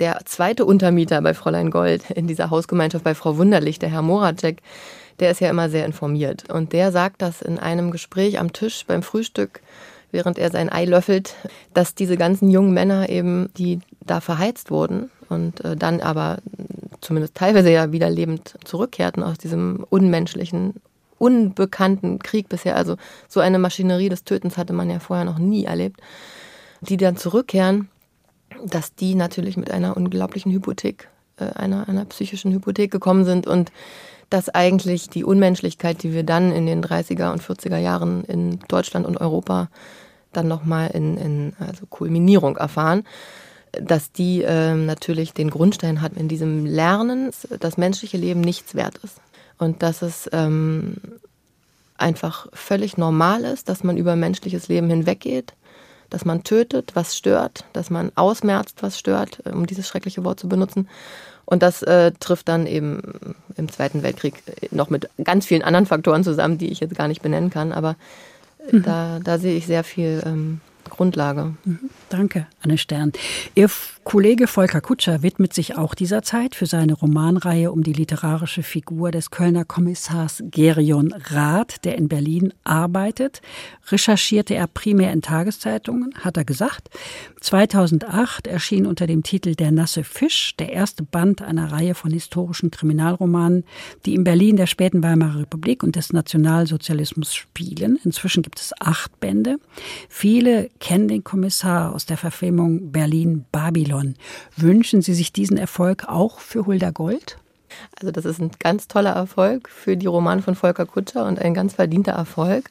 [0.00, 4.62] der zweite Untermieter bei Fräulein Gold in dieser Hausgemeinschaft bei Frau Wunderlich, der Herr Moracek,
[5.20, 6.50] der ist ja immer sehr informiert.
[6.50, 9.60] Und der sagt das in einem Gespräch am Tisch beim Frühstück,
[10.10, 11.34] während er sein Ei löffelt,
[11.74, 16.38] dass diese ganzen jungen Männer eben, die da verheizt wurden und äh, dann aber
[17.02, 20.74] zumindest teilweise ja wieder lebend zurückkehrten aus diesem unmenschlichen,
[21.18, 22.76] unbekannten Krieg bisher.
[22.76, 22.96] Also
[23.28, 26.00] so eine Maschinerie des Tötens hatte man ja vorher noch nie erlebt.
[26.80, 27.88] Die dann zurückkehren,
[28.64, 33.72] dass die natürlich mit einer unglaublichen Hypothek äh, einer, einer psychischen Hypothek gekommen sind und
[34.30, 39.06] dass eigentlich die Unmenschlichkeit, die wir dann in den 30er und 40er Jahren in Deutschland
[39.06, 39.68] und Europa
[40.32, 43.04] dann nochmal in, in also Kulminierung erfahren,
[43.72, 47.30] dass die äh, natürlich den Grundstein hat in diesem Lernen,
[47.60, 49.16] dass menschliche Leben nichts wert ist.
[49.58, 50.96] Und dass es ähm,
[51.96, 55.54] einfach völlig normal ist, dass man über menschliches Leben hinweggeht,
[56.10, 60.48] dass man tötet, was stört, dass man ausmerzt, was stört, um dieses schreckliche Wort zu
[60.48, 60.88] benutzen.
[61.44, 66.24] Und das äh, trifft dann eben im Zweiten Weltkrieg noch mit ganz vielen anderen Faktoren
[66.24, 67.72] zusammen, die ich jetzt gar nicht benennen kann.
[67.72, 67.96] Aber
[68.70, 68.82] mhm.
[68.82, 70.60] da, da sehe ich sehr viel ähm,
[70.92, 71.54] Grundlage.
[71.64, 71.88] Mhm.
[72.10, 73.12] Danke, Anne Stern.
[73.54, 73.70] Ihr
[74.04, 79.10] Kollege Volker Kutscher widmet sich auch dieser Zeit für seine Romanreihe um die literarische Figur
[79.10, 83.40] des Kölner Kommissars Gerion Rath, der in Berlin arbeitet.
[83.90, 86.90] Recherchierte er primär in Tageszeitungen, hat er gesagt.
[87.40, 92.70] 2008 erschien unter dem Titel Der nasse Fisch der erste Band einer Reihe von historischen
[92.70, 93.64] Kriminalromanen,
[94.04, 97.98] die in Berlin der späten Weimarer Republik und des Nationalsozialismus spielen.
[98.04, 99.58] Inzwischen gibt es acht Bände.
[100.08, 104.16] Viele kennen den Kommissar aus der Verfilmung Berlin Babylon.
[104.56, 107.38] Wünschen Sie sich diesen Erfolg auch für Hulda Gold?
[108.00, 111.54] Also das ist ein ganz toller Erfolg für die Romane von Volker Kutscher und ein
[111.54, 112.68] ganz verdienter Erfolg.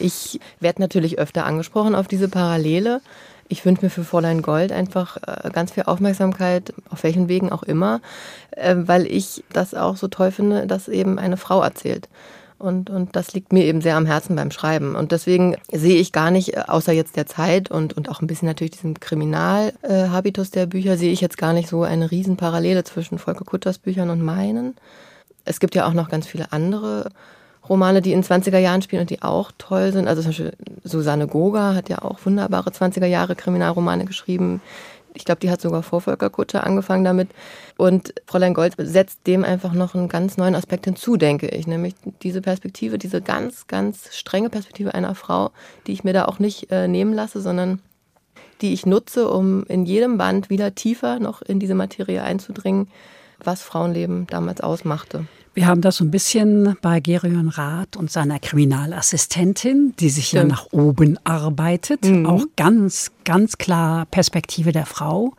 [0.00, 3.00] Ich werde natürlich öfter angesprochen auf diese Parallele.
[3.46, 7.62] Ich wünsche mir für Fräulein Gold einfach äh, ganz viel Aufmerksamkeit, auf welchen Wegen auch
[7.62, 8.00] immer,
[8.50, 12.08] äh, weil ich das auch so toll finde, dass eben eine Frau erzählt.
[12.62, 14.94] Und, und das liegt mir eben sehr am Herzen beim Schreiben.
[14.94, 18.28] Und deswegen sehe ich gar nicht, äh, außer jetzt der Zeit und, und auch ein
[18.28, 23.18] bisschen natürlich diesem Kriminalhabitus der Bücher, sehe ich jetzt gar nicht so eine Riesenparallele zwischen
[23.18, 24.76] Volker Kutters Büchern und meinen.
[25.44, 27.08] Es gibt ja auch noch ganz viele andere
[27.68, 30.06] Romane, die in 20er Jahren spielen und die auch toll sind.
[30.06, 30.52] Also zum Beispiel
[30.84, 34.62] Susanne Goga hat ja auch wunderbare 20er Jahre Kriminalromane geschrieben.
[35.14, 37.28] Ich glaube, die hat sogar vor Volker Kutscher angefangen damit.
[37.76, 41.66] Und Fräulein Gold setzt dem einfach noch einen ganz neuen Aspekt hinzu, denke ich.
[41.66, 45.50] Nämlich diese Perspektive, diese ganz, ganz strenge Perspektive einer Frau,
[45.86, 47.80] die ich mir da auch nicht äh, nehmen lasse, sondern
[48.62, 52.88] die ich nutze, um in jedem Band wieder tiefer noch in diese Materie einzudringen,
[53.44, 55.26] was Frauenleben damals ausmachte.
[55.54, 60.44] Wir haben das so ein bisschen bei Gerion Rath und seiner Kriminalassistentin, die sich ja
[60.44, 62.06] nach oben arbeitet.
[62.06, 62.24] Mhm.
[62.24, 65.34] Auch ganz, ganz klar Perspektive der Frau,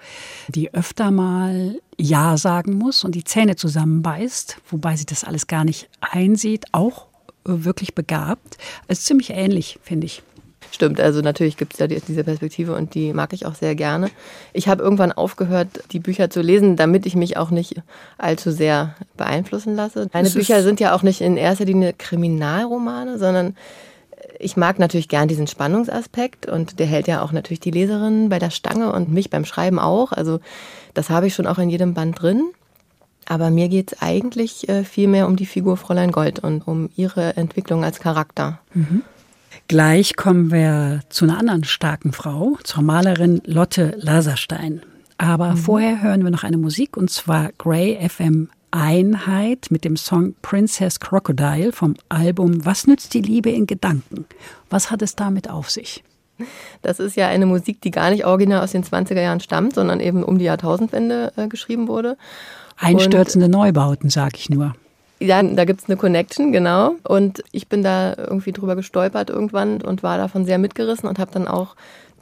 [0.49, 5.63] die öfter mal Ja sagen muss und die Zähne zusammenbeißt, wobei sie das alles gar
[5.63, 7.07] nicht einsieht, auch
[7.43, 8.57] wirklich begabt.
[8.87, 10.21] Es ist ziemlich ähnlich, finde ich.
[10.73, 14.09] Stimmt, also natürlich gibt es ja diese Perspektive und die mag ich auch sehr gerne.
[14.53, 17.75] Ich habe irgendwann aufgehört, die Bücher zu lesen, damit ich mich auch nicht
[18.17, 20.09] allzu sehr beeinflussen lasse.
[20.13, 23.55] Meine Bücher sind ja auch nicht in erster Linie Kriminalromane, sondern
[24.39, 28.39] ich mag natürlich gern diesen Spannungsaspekt und der hält ja auch natürlich die Leserin bei
[28.39, 30.11] der Stange und mich beim Schreiben auch.
[30.11, 30.39] Also
[30.95, 32.45] das habe ich schon auch in jedem Band drin.
[33.27, 36.89] Aber mir geht es eigentlich äh, viel mehr um die Figur Fräulein Gold und um
[36.95, 38.59] ihre Entwicklung als Charakter.
[38.73, 39.03] Mhm.
[39.67, 44.81] Gleich kommen wir zu einer anderen starken Frau, zur Malerin Lotte Laserstein.
[45.17, 45.57] Aber mhm.
[45.57, 50.99] vorher hören wir noch eine Musik und zwar Grey FM Einheit mit dem Song Princess
[50.99, 54.25] Crocodile vom Album Was nützt die Liebe in Gedanken?
[54.69, 56.03] Was hat es damit auf sich?
[56.81, 59.99] Das ist ja eine Musik, die gar nicht original aus den 20er Jahren stammt, sondern
[59.99, 62.17] eben um die Jahrtausendwende äh, geschrieben wurde.
[62.77, 64.75] Einstürzende und Neubauten, sage ich nur.
[65.23, 66.95] Ja, da gibt es eine Connection, genau.
[67.03, 71.31] Und ich bin da irgendwie drüber gestolpert irgendwann und war davon sehr mitgerissen und habe
[71.31, 71.75] dann auch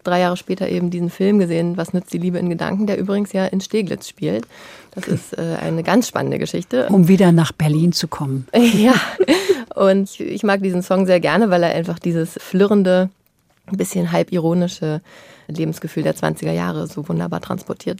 [0.03, 3.33] drei Jahre später eben diesen Film gesehen, Was nützt die Liebe in Gedanken, der übrigens
[3.33, 4.45] ja in Steglitz spielt.
[4.91, 6.87] Das ist äh, eine ganz spannende Geschichte.
[6.89, 8.47] Um wieder nach Berlin zu kommen.
[8.53, 8.93] ja,
[9.73, 13.09] und ich mag diesen Song sehr gerne, weil er einfach dieses flirrende,
[13.65, 15.01] ein bisschen halb ironische
[15.47, 17.99] Lebensgefühl der 20er Jahre so wunderbar transportiert.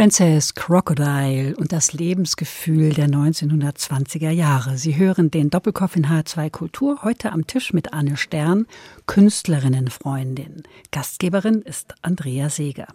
[0.00, 4.78] Princess Crocodile und das Lebensgefühl der 1920er Jahre.
[4.78, 8.64] Sie hören den Doppelkopf in H2 Kultur heute am Tisch mit Anne Stern,
[9.04, 10.62] Künstlerinnenfreundin.
[10.90, 12.86] Gastgeberin ist Andrea Seeger.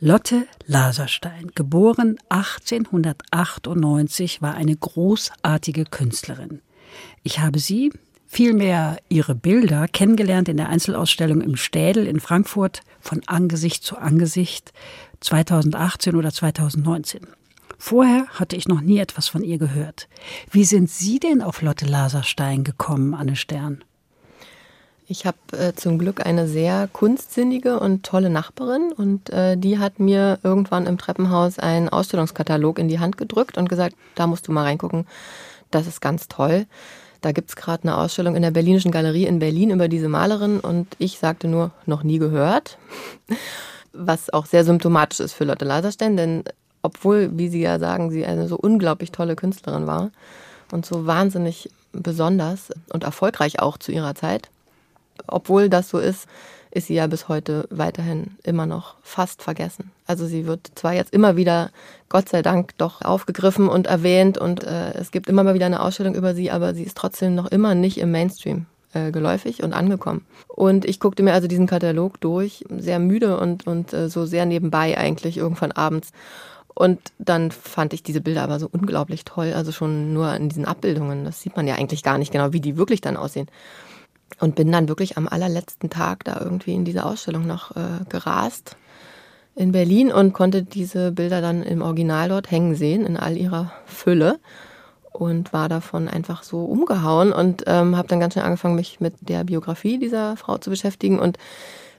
[0.00, 6.60] Lotte Laserstein, geboren 1898, war eine großartige Künstlerin.
[7.22, 7.92] Ich habe sie,
[8.26, 14.72] vielmehr ihre Bilder, kennengelernt in der Einzelausstellung im Städel in Frankfurt von Angesicht zu Angesicht
[15.24, 17.26] 2018 oder 2019.
[17.78, 20.08] Vorher hatte ich noch nie etwas von ihr gehört.
[20.50, 23.82] Wie sind Sie denn auf Lotte Laserstein gekommen, Anne Stern?
[25.06, 29.98] Ich habe äh, zum Glück eine sehr kunstsinnige und tolle Nachbarin und äh, die hat
[29.98, 34.52] mir irgendwann im Treppenhaus einen Ausstellungskatalog in die Hand gedrückt und gesagt, da musst du
[34.52, 35.06] mal reingucken,
[35.70, 36.66] das ist ganz toll.
[37.20, 40.60] Da gibt es gerade eine Ausstellung in der Berlinischen Galerie in Berlin über diese Malerin
[40.60, 42.78] und ich sagte nur, noch nie gehört.
[43.94, 46.44] Was auch sehr symptomatisch ist für Lotte Laserstein, denn
[46.82, 50.10] obwohl, wie Sie ja sagen, sie eine so unglaublich tolle Künstlerin war
[50.70, 54.50] und so wahnsinnig besonders und erfolgreich auch zu ihrer Zeit,
[55.26, 56.26] obwohl das so ist,
[56.70, 59.92] ist sie ja bis heute weiterhin immer noch fast vergessen.
[60.06, 61.70] Also sie wird zwar jetzt immer wieder,
[62.08, 65.80] Gott sei Dank, doch aufgegriffen und erwähnt und äh, es gibt immer mal wieder eine
[65.80, 69.72] Ausstellung über sie, aber sie ist trotzdem noch immer nicht im Mainstream äh, geläufig und
[69.72, 70.24] angekommen.
[70.48, 74.46] Und ich guckte mir also diesen Katalog durch, sehr müde und, und äh, so sehr
[74.46, 76.12] nebenbei eigentlich irgendwann abends.
[76.74, 80.64] Und dann fand ich diese Bilder aber so unglaublich toll, also schon nur in diesen
[80.64, 81.24] Abbildungen.
[81.24, 83.48] Das sieht man ja eigentlich gar nicht genau, wie die wirklich dann aussehen.
[84.40, 88.76] Und bin dann wirklich am allerletzten Tag da irgendwie in diese Ausstellung noch äh, gerast
[89.54, 93.72] in Berlin und konnte diese Bilder dann im Original dort hängen sehen, in all ihrer
[93.86, 94.40] Fülle.
[95.14, 99.14] Und war davon einfach so umgehauen und ähm, habe dann ganz schnell angefangen, mich mit
[99.20, 101.20] der Biografie dieser Frau zu beschäftigen.
[101.20, 101.38] Und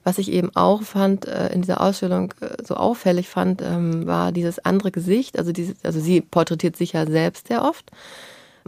[0.04, 4.34] was ich eben auch fand, äh, in dieser Ausstellung äh, so auffällig fand, ähm, war
[4.34, 5.40] dieses andere Gesicht.
[5.40, 7.90] Also, dieses, also sie porträtiert sich ja selbst sehr oft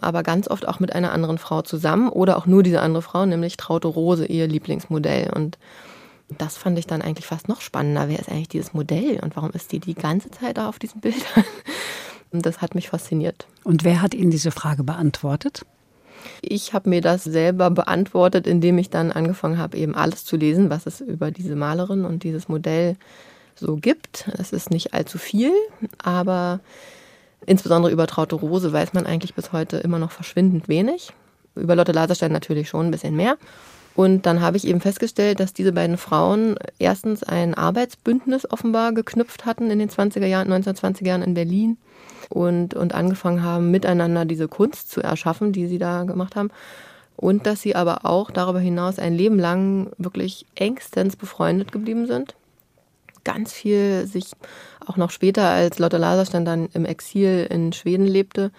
[0.01, 3.25] aber ganz oft auch mit einer anderen Frau zusammen oder auch nur diese andere Frau,
[3.25, 5.31] nämlich Traute Rose, ihr Lieblingsmodell.
[5.33, 5.57] Und
[6.37, 8.09] das fand ich dann eigentlich fast noch spannender.
[8.09, 11.01] Wer ist eigentlich dieses Modell und warum ist die die ganze Zeit da auf diesen
[11.01, 11.45] Bildern?
[12.31, 13.47] Und das hat mich fasziniert.
[13.63, 15.65] Und wer hat Ihnen diese Frage beantwortet?
[16.41, 20.69] Ich habe mir das selber beantwortet, indem ich dann angefangen habe, eben alles zu lesen,
[20.69, 22.97] was es über diese Malerin und dieses Modell
[23.55, 24.29] so gibt.
[24.37, 25.51] Es ist nicht allzu viel,
[26.03, 26.59] aber
[27.45, 31.13] Insbesondere über Traute Rose weiß man eigentlich bis heute immer noch verschwindend wenig.
[31.55, 33.37] Über Lotte Laserstein natürlich schon ein bisschen mehr.
[33.95, 39.45] Und dann habe ich eben festgestellt, dass diese beiden Frauen erstens ein Arbeitsbündnis offenbar geknüpft
[39.45, 41.77] hatten in den 20er Jahren, 1920er Jahren in Berlin
[42.29, 46.49] und, und angefangen haben, miteinander diese Kunst zu erschaffen, die sie da gemacht haben.
[47.15, 52.35] Und dass sie aber auch darüber hinaus ein Leben lang wirklich engstens befreundet geblieben sind
[53.27, 54.31] ganz viel sich
[54.85, 58.51] auch noch später, als Lotte Laserstein dann im Exil in Schweden lebte,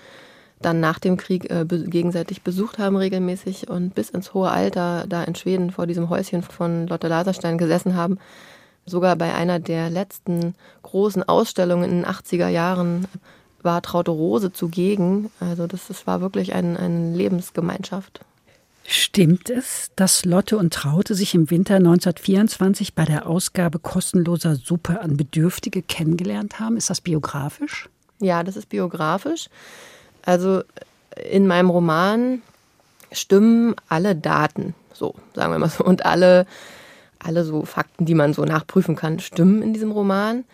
[0.60, 5.24] dann nach dem Krieg äh, gegenseitig besucht haben regelmäßig und bis ins hohe Alter da
[5.24, 8.18] in Schweden vor diesem Häuschen von Lotte Laserstein gesessen haben.
[8.84, 13.06] Sogar bei einer der letzten großen Ausstellungen in den 80er Jahren
[13.62, 15.30] war Traute Rose zugegen.
[15.40, 18.20] Also das, das war wirklich ein, eine Lebensgemeinschaft.
[18.90, 25.02] Stimmt es, dass Lotte und Traute sich im Winter 1924 bei der Ausgabe kostenloser Suppe
[25.02, 26.78] an Bedürftige kennengelernt haben?
[26.78, 27.90] Ist das biografisch?
[28.20, 29.50] Ja, das ist biografisch.
[30.22, 30.62] Also
[31.30, 32.40] in meinem Roman
[33.12, 36.46] stimmen alle Daten, so sagen wir mal so, und alle,
[37.18, 40.44] alle so Fakten, die man so nachprüfen kann, stimmen in diesem Roman.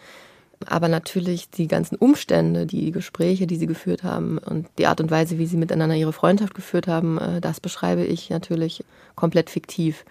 [0.67, 5.11] Aber natürlich die ganzen Umstände, die Gespräche, die sie geführt haben und die Art und
[5.11, 8.85] Weise, wie sie miteinander ihre Freundschaft geführt haben, äh, das beschreibe ich natürlich
[9.15, 10.05] komplett fiktiv.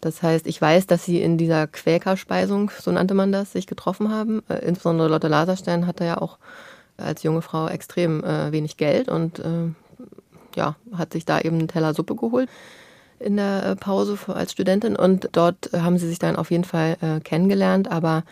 [0.00, 4.10] Das heißt, ich weiß, dass sie in dieser Quäkerspeisung, so nannte man das, sich getroffen
[4.10, 4.42] haben.
[4.48, 6.38] Äh, insbesondere Lotte Laserstein hatte ja auch
[6.96, 9.42] als junge Frau extrem äh, wenig Geld und
[10.56, 12.48] ja, hat sich da eben einen Teller Suppe geholt
[13.20, 17.88] in der Pause als Studentin und dort haben sie sich dann auf jeden Fall kennengelernt,
[17.88, 18.24] aber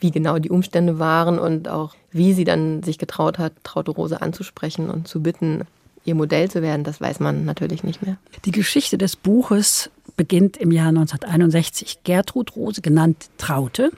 [0.00, 4.22] wie genau die Umstände waren und auch wie sie dann sich getraut hat, Traute Rose
[4.22, 5.64] anzusprechen und zu bitten,
[6.04, 8.16] ihr Modell zu werden, das weiß man natürlich nicht mehr.
[8.44, 12.00] Die Geschichte des Buches beginnt im Jahr 1961.
[12.04, 13.90] Gertrud Rose, genannt Traute,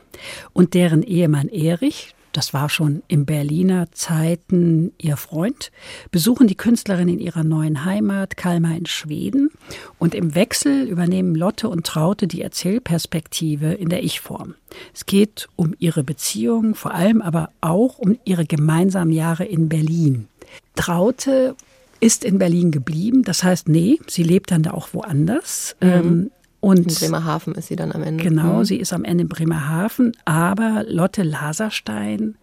[0.52, 5.70] und deren Ehemann Erich, das war schon in Berliner Zeiten ihr Freund,
[6.10, 9.50] besuchen die Künstlerin in ihrer neuen Heimat Kalmar in Schweden
[9.98, 14.54] und im Wechsel übernehmen Lotte und Traute die Erzählperspektive in der Ich-Form.
[14.94, 20.28] Es geht um ihre Beziehung, vor allem aber auch um ihre gemeinsamen Jahre in Berlin.
[20.76, 21.56] Traute
[22.00, 25.76] ist in Berlin geblieben, das heißt, nee, sie lebt dann da auch woanders.
[25.80, 25.88] Mhm.
[25.88, 26.30] Ähm,
[26.60, 28.22] und in Bremerhaven ist sie dann am Ende.
[28.22, 28.64] Genau, mhm.
[28.64, 30.12] sie ist am Ende in Bremerhaven.
[30.24, 32.36] Aber Lotte Laserstein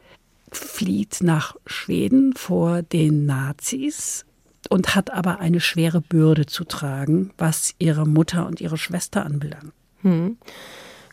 [0.52, 4.26] flieht nach Schweden vor den Nazis
[4.70, 9.72] und hat aber eine schwere Bürde zu tragen, was ihre Mutter und ihre Schwester anbelangt.
[10.02, 10.38] Hm.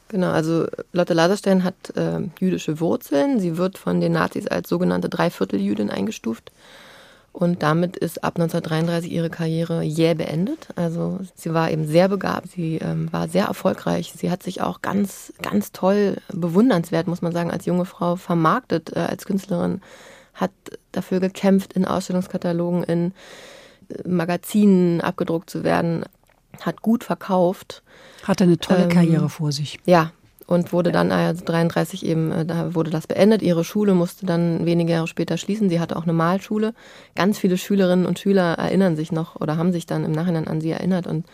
[0.08, 3.40] Genau, also Lotte Laserstein hat äh, jüdische Wurzeln.
[3.40, 6.52] Sie wird von den Nazis als sogenannte Dreivierteljüdin eingestuft.
[7.34, 10.68] Und damit ist ab 1933 ihre Karriere jäh beendet.
[10.76, 14.12] Also sie war eben sehr begabt, sie ähm, war sehr erfolgreich.
[14.16, 18.94] Sie hat sich auch ganz, ganz toll, bewundernswert, muss man sagen, als junge Frau vermarktet,
[18.94, 19.80] äh, als Künstlerin,
[20.32, 20.52] hat
[20.92, 23.12] dafür gekämpft, in Ausstellungskatalogen, in
[23.88, 26.04] äh, Magazinen abgedruckt zu werden,
[26.60, 27.82] hat gut verkauft.
[28.22, 29.80] Hatte eine tolle ähm, Karriere vor sich.
[29.86, 30.12] Ja,
[30.46, 33.42] und wurde dann also 33 eben, äh, da wurde das beendet.
[33.42, 35.68] Ihre Schule musste dann wenige Jahre später schließen.
[35.68, 36.74] Sie hatte auch eine Malschule.
[37.14, 40.60] Ganz viele Schülerinnen und Schüler erinnern sich noch oder haben sich dann im Nachhinein an
[40.60, 41.26] sie erinnert und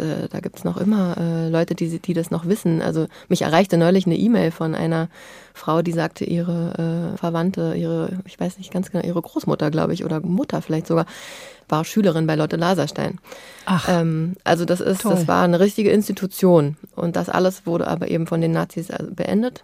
[0.00, 2.82] äh, da gibt es noch immer äh, Leute, die, die das noch wissen.
[2.82, 5.08] Also mich erreichte neulich eine E-Mail von einer
[5.54, 9.94] Frau, die sagte, ihre äh, Verwandte, ihre, ich weiß nicht ganz genau, ihre Großmutter, glaube
[9.94, 11.06] ich, oder Mutter vielleicht sogar,
[11.68, 13.18] war Schülerin bei Lotte Laserstein.
[13.64, 15.12] Ach, ähm, also das ist, toll.
[15.12, 16.76] das war eine richtige Institution.
[16.94, 19.62] Und das alles wurde aber eben von den Nazis äh, beendet.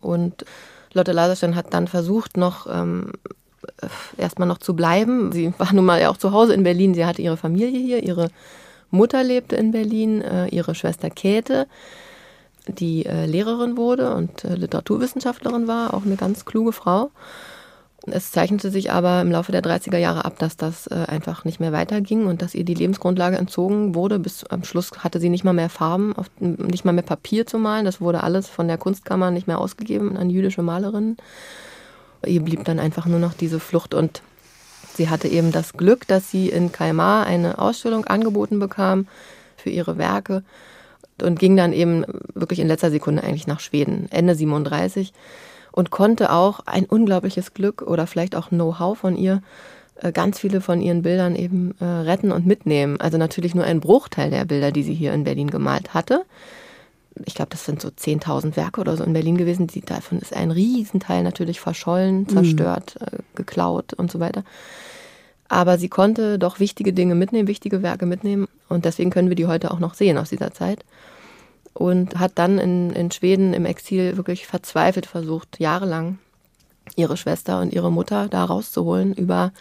[0.00, 0.44] Und
[0.92, 3.12] Lotte Laserstein hat dann versucht, noch ähm,
[4.16, 5.32] erstmal noch zu bleiben.
[5.32, 6.94] Sie war nun mal ja auch zu Hause in Berlin.
[6.94, 8.02] Sie hatte ihre Familie hier.
[8.02, 8.28] Ihre
[8.92, 11.66] Mutter lebte in Berlin, äh, ihre Schwester Käthe,
[12.68, 17.10] die äh, Lehrerin wurde und äh, Literaturwissenschaftlerin war, auch eine ganz kluge Frau.
[18.04, 21.70] Es zeichnete sich aber im Laufe der 30er Jahre ab, dass das einfach nicht mehr
[21.70, 24.18] weiterging und dass ihr die Lebensgrundlage entzogen wurde.
[24.18, 27.84] Bis am Schluss hatte sie nicht mal mehr Farben, nicht mal mehr Papier zu malen.
[27.84, 31.16] Das wurde alles von der Kunstkammer nicht mehr ausgegeben an jüdische Malerinnen.
[32.26, 34.20] Ihr blieb dann einfach nur noch diese Flucht und
[34.96, 39.06] sie hatte eben das Glück, dass sie in Kalmar eine Ausstellung angeboten bekam
[39.56, 40.42] für ihre Werke
[41.22, 45.12] und ging dann eben wirklich in letzter Sekunde eigentlich nach Schweden, Ende 37
[45.70, 49.42] und konnte auch ein unglaubliches Glück oder vielleicht auch Know-how von ihr
[50.00, 53.00] äh, ganz viele von ihren Bildern eben äh, retten und mitnehmen.
[53.00, 56.24] Also natürlich nur ein Bruchteil der Bilder, die sie hier in Berlin gemalt hatte.
[57.24, 59.66] Ich glaube, das sind so 10.000 Werke oder so in Berlin gewesen.
[59.66, 62.28] Die, davon ist ein Riesenteil natürlich verschollen, mhm.
[62.28, 63.06] zerstört, mhm.
[63.06, 64.44] äh, geklaut und so weiter.
[65.48, 68.48] Aber sie konnte doch wichtige Dinge mitnehmen, wichtige Werke mitnehmen.
[68.68, 70.84] Und deswegen können wir die heute auch noch sehen aus dieser Zeit
[71.74, 76.18] und hat dann in, in Schweden im Exil wirklich verzweifelt versucht, jahrelang
[76.96, 79.52] ihre Schwester und ihre Mutter da rauszuholen über,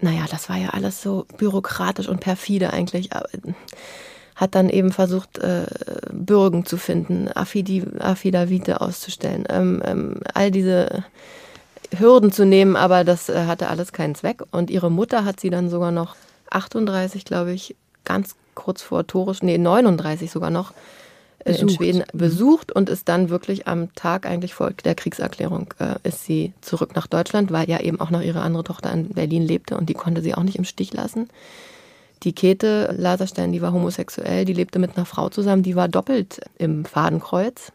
[0.00, 3.10] naja, das war ja alles so bürokratisch und perfide eigentlich.
[4.38, 5.66] Hat dann eben versucht, äh,
[6.12, 11.04] Bürgen zu finden, Affidavite auszustellen, ähm, ähm, all diese
[11.96, 14.42] Hürden zu nehmen, aber das äh, hatte alles keinen Zweck.
[14.52, 16.14] Und ihre Mutter hat sie dann sogar noch
[16.50, 17.74] 38, glaube ich,
[18.04, 20.72] ganz kurz vor Torisch, nee, 39 sogar noch,
[21.44, 22.18] äh, in Schweden mhm.
[22.18, 26.94] besucht und ist dann wirklich am Tag eigentlich vor der Kriegserklärung äh, ist sie zurück
[26.94, 29.94] nach Deutschland, weil ja eben auch noch ihre andere Tochter in Berlin lebte und die
[29.94, 31.28] konnte sie auch nicht im Stich lassen.
[32.22, 36.40] Die Käthe Laserstein, die war homosexuell, die lebte mit einer Frau zusammen, die war doppelt
[36.58, 37.72] im Fadenkreuz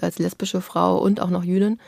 [0.00, 1.78] als lesbische Frau und auch noch Jüdin.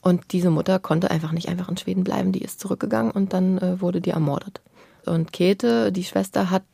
[0.00, 3.58] Und diese Mutter konnte einfach nicht einfach in Schweden bleiben, die ist zurückgegangen und dann
[3.58, 4.60] äh, wurde die ermordet.
[5.06, 6.64] Und Käthe, die Schwester, hat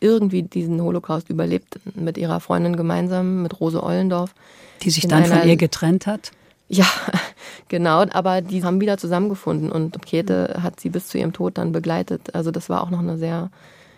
[0.00, 4.34] irgendwie diesen Holocaust überlebt mit ihrer Freundin gemeinsam, mit Rose Ollendorf.
[4.82, 6.32] Die sich dann von ihr getrennt hat?
[6.68, 6.86] Ja,
[7.68, 11.72] genau, aber die haben wieder zusammengefunden und Käthe hat sie bis zu ihrem Tod dann
[11.72, 12.34] begleitet.
[12.34, 13.50] Also das war auch noch eine sehr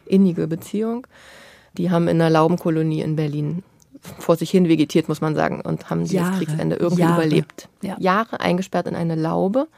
[0.06, 1.06] innige Beziehung.
[1.76, 3.62] Die haben in einer Laubenkolonie in Berlin
[4.18, 7.22] vor sich hin vegetiert, muss man sagen, und haben dieses Kriegsende irgendwie Jahre.
[7.22, 7.68] überlebt.
[7.82, 7.96] Ja.
[7.98, 9.68] Jahre eingesperrt in eine Laube.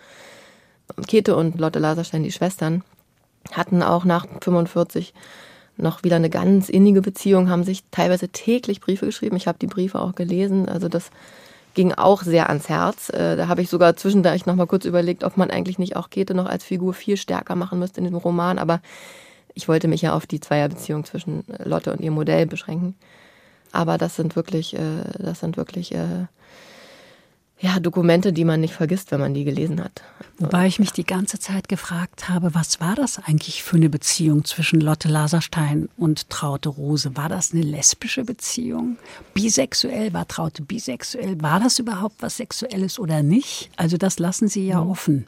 [1.06, 2.84] Käthe und Lotte Laserstein, die Schwestern,
[3.50, 5.12] hatten auch nach 45
[5.76, 9.36] noch wieder eine ganz innige Beziehung, haben sich teilweise täglich Briefe geschrieben.
[9.36, 10.68] Ich habe die Briefe auch gelesen.
[10.68, 11.10] Also das
[11.74, 13.08] ging auch sehr ans Herz.
[13.10, 16.10] Äh, da habe ich sogar zwischendurch noch mal kurz überlegt, ob man eigentlich nicht auch
[16.10, 18.58] Käthe noch als Figur viel stärker machen müsste in dem Roman.
[18.58, 18.80] Aber
[19.54, 22.94] ich wollte mich ja auf die Zweierbeziehung zwischen Lotte und ihr Modell beschränken.
[23.72, 26.26] Aber das sind wirklich, äh, das sind wirklich äh,
[27.62, 30.02] ja, Dokumente, die man nicht vergisst, wenn man die gelesen hat.
[30.38, 34.44] Wobei ich mich die ganze Zeit gefragt habe, was war das eigentlich für eine Beziehung
[34.44, 37.16] zwischen Lotte Laserstein und Traute Rose?
[37.16, 38.96] War das eine lesbische Beziehung?
[39.32, 40.12] Bisexuell?
[40.12, 41.40] War Traute bisexuell?
[41.40, 43.70] War das überhaupt was Sexuelles oder nicht?
[43.76, 44.90] Also das lassen Sie ja mhm.
[44.90, 45.26] offen.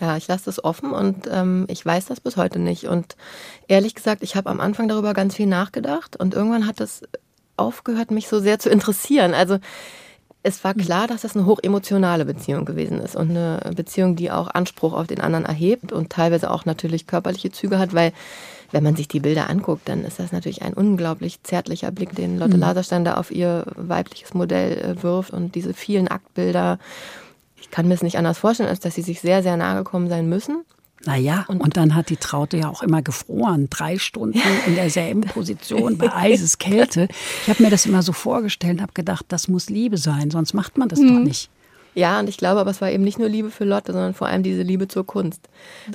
[0.00, 2.84] Ja, ich lasse das offen und ähm, ich weiß das bis heute nicht.
[2.84, 3.14] Und
[3.68, 7.02] ehrlich gesagt, ich habe am Anfang darüber ganz viel nachgedacht und irgendwann hat es
[7.58, 9.34] aufgehört, mich so sehr zu interessieren.
[9.34, 9.58] Also
[10.46, 14.48] es war klar, dass das eine hochemotionale Beziehung gewesen ist und eine Beziehung, die auch
[14.48, 18.12] Anspruch auf den anderen erhebt und teilweise auch natürlich körperliche Züge hat, weil
[18.70, 22.38] wenn man sich die Bilder anguckt, dann ist das natürlich ein unglaublich zärtlicher Blick, den
[22.38, 22.60] Lotte mhm.
[22.60, 26.78] Laserstein da auf ihr weibliches Modell äh, wirft und diese vielen Aktbilder
[27.58, 30.10] Ich kann mir es nicht anders vorstellen, als dass sie sich sehr, sehr nahe gekommen
[30.10, 30.62] sein müssen.
[31.06, 35.22] Naja, und, und dann hat die Traute ja auch immer gefroren, drei Stunden in derselben
[35.22, 37.08] Position bei Eiseskälte.
[37.42, 40.78] Ich habe mir das immer so vorgestellt, habe gedacht, das muss Liebe sein, sonst macht
[40.78, 41.08] man das mhm.
[41.08, 41.50] doch nicht.
[41.94, 44.26] Ja, und ich glaube, aber es war eben nicht nur Liebe für Lotte, sondern vor
[44.26, 45.48] allem diese Liebe zur Kunst.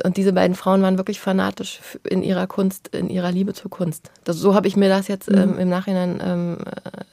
[0.03, 4.09] Und diese beiden Frauen waren wirklich fanatisch in ihrer Kunst, in ihrer Liebe zur Kunst.
[4.23, 5.37] Das, so habe ich mir das jetzt mhm.
[5.37, 6.57] ähm, im Nachhinein, ähm,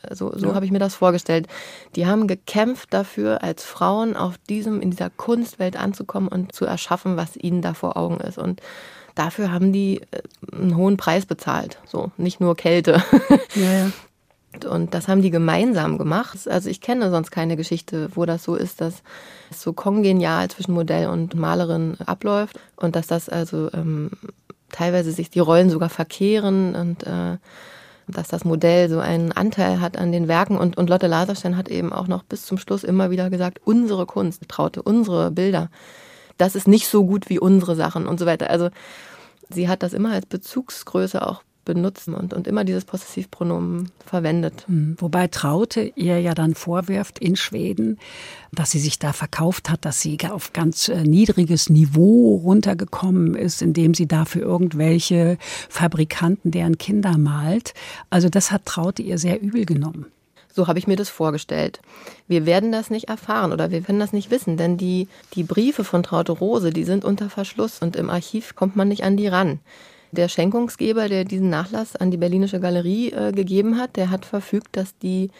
[0.08, 0.54] äh, so, so ja.
[0.54, 1.48] habe ich mir das vorgestellt.
[1.96, 7.16] Die haben gekämpft dafür, als Frauen auf diesem, in dieser Kunstwelt anzukommen und zu erschaffen,
[7.16, 8.38] was ihnen da vor Augen ist.
[8.38, 8.60] Und
[9.16, 10.22] dafür haben die äh,
[10.56, 11.78] einen hohen Preis bezahlt.
[11.86, 13.02] So, nicht nur Kälte.
[13.54, 13.90] Ja, ja.
[14.70, 16.48] Und das haben die gemeinsam gemacht.
[16.48, 19.02] Also ich kenne sonst keine Geschichte, wo das so ist, dass
[19.50, 24.10] es so kongenial zwischen Modell und Malerin abläuft und dass das also ähm,
[24.70, 27.36] teilweise sich die Rollen sogar verkehren und äh,
[28.08, 30.56] dass das Modell so einen Anteil hat an den Werken.
[30.56, 34.06] Und, und Lotte Laserstein hat eben auch noch bis zum Schluss immer wieder gesagt, unsere
[34.06, 35.70] Kunst, traute, unsere Bilder,
[36.38, 38.50] das ist nicht so gut wie unsere Sachen und so weiter.
[38.50, 38.70] Also
[39.50, 44.64] sie hat das immer als Bezugsgröße auch benutzen und, und immer dieses Possessivpronomen verwendet.
[44.66, 47.98] Hm, wobei Traute ihr ja dann vorwirft in Schweden,
[48.52, 53.60] dass sie sich da verkauft hat, dass sie auf ganz äh, niedriges Niveau runtergekommen ist,
[53.60, 55.36] indem sie da für irgendwelche
[55.68, 57.74] Fabrikanten deren Kinder malt.
[58.08, 60.06] Also das hat Traute ihr sehr übel genommen.
[60.56, 61.80] So habe ich mir das vorgestellt.
[62.28, 65.84] Wir werden das nicht erfahren oder wir können das nicht wissen, denn die, die Briefe
[65.84, 69.26] von Traute Rose, die sind unter Verschluss und im Archiv kommt man nicht an die
[69.26, 69.60] ran.
[70.12, 74.76] Der Schenkungsgeber, der diesen Nachlass an die Berlinische Galerie äh, gegeben hat, der hat verfügt,
[74.76, 75.30] dass die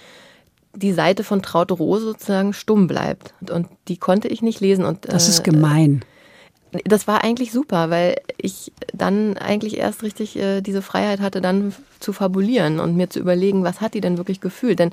[0.77, 3.35] die Seite von Traute Rose sozusagen stumm bleibt.
[3.51, 4.85] Und die konnte ich nicht lesen.
[4.85, 6.05] Und, das ist äh, gemein.
[6.85, 11.75] Das war eigentlich super, weil ich dann eigentlich erst richtig äh, diese Freiheit hatte, dann
[12.01, 14.79] zu fabulieren und mir zu überlegen, was hat die denn wirklich gefühlt.
[14.79, 14.91] Denn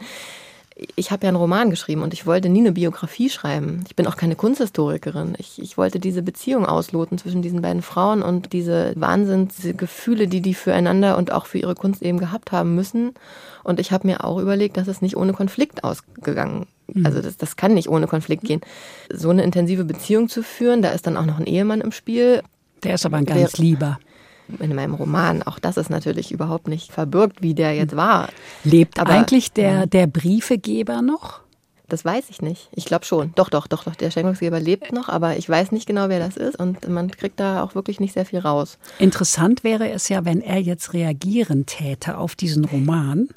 [0.96, 3.84] ich habe ja einen Roman geschrieben und ich wollte nie eine Biografie schreiben.
[3.88, 5.36] Ich bin auch keine Kunsthistorikerin.
[5.38, 10.54] Ich, ich wollte diese Beziehung ausloten zwischen diesen beiden Frauen und diese Wahnsinnsgefühle, die die
[10.54, 13.14] füreinander und auch für ihre Kunst eben gehabt haben müssen.
[13.64, 17.06] Und ich habe mir auch überlegt, dass es nicht ohne Konflikt ausgegangen mhm.
[17.06, 18.62] also das, das kann nicht ohne Konflikt gehen.
[19.12, 22.42] So eine intensive Beziehung zu führen, da ist dann auch noch ein Ehemann im Spiel.
[22.84, 24.00] Der ist aber ein ganz lieber
[24.60, 25.44] in meinem Roman.
[25.44, 28.30] Auch das ist natürlich überhaupt nicht verbürgt, wie der jetzt war.
[28.64, 31.42] Lebt Aber, eigentlich der, der Briefegeber noch?
[31.90, 32.70] Das weiß ich nicht.
[32.72, 33.34] Ich glaube schon.
[33.36, 33.96] Doch, doch, doch, doch.
[33.96, 37.40] Der Schenkungsgeber lebt noch, aber ich weiß nicht genau, wer das ist und man kriegt
[37.40, 38.78] da auch wirklich nicht sehr viel raus.
[39.00, 43.30] Interessant wäre es ja, wenn er jetzt reagieren täte auf diesen Roman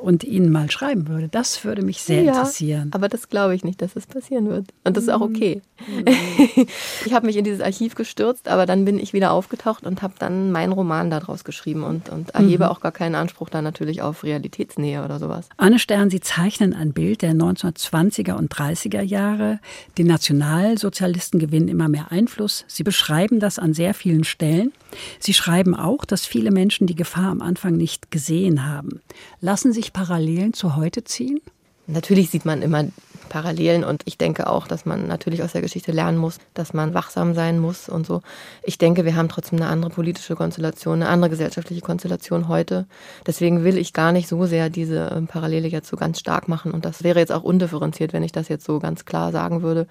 [0.00, 1.28] und Ihnen mal schreiben würde.
[1.28, 2.90] Das würde mich sehr ja, interessieren.
[2.94, 4.66] Aber das glaube ich nicht, dass das passieren wird.
[4.84, 5.62] Und das ist auch okay.
[5.86, 6.04] Mhm.
[7.04, 10.14] ich habe mich in dieses Archiv gestürzt, aber dann bin ich wieder aufgetaucht und habe
[10.18, 12.70] dann meinen Roman daraus geschrieben und, und erhebe mhm.
[12.70, 15.48] auch gar keinen Anspruch da natürlich auf Realitätsnähe oder sowas.
[15.56, 19.60] Anne Stern, Sie zeichnen ein Bild der 1920er und 30er Jahre.
[19.96, 22.64] Die Nationalsozialisten gewinnen immer mehr Einfluss.
[22.68, 24.72] Sie beschreiben das an sehr vielen Stellen.
[25.18, 29.00] Sie schreiben auch, dass viele Menschen die Gefahr am Anfang nicht gesehen haben.
[29.40, 31.40] Lassen sich Parallelen zu heute ziehen?
[31.86, 32.84] Natürlich sieht man immer
[33.28, 36.92] Parallelen und ich denke auch, dass man natürlich aus der Geschichte lernen muss, dass man
[36.92, 38.22] wachsam sein muss und so.
[38.62, 42.86] Ich denke, wir haben trotzdem eine andere politische Konstellation, eine andere gesellschaftliche Konstellation heute.
[43.26, 46.72] Deswegen will ich gar nicht so sehr diese ähm, Parallele jetzt so ganz stark machen
[46.72, 49.86] und das wäre jetzt auch undifferenziert, wenn ich das jetzt so ganz klar sagen würde.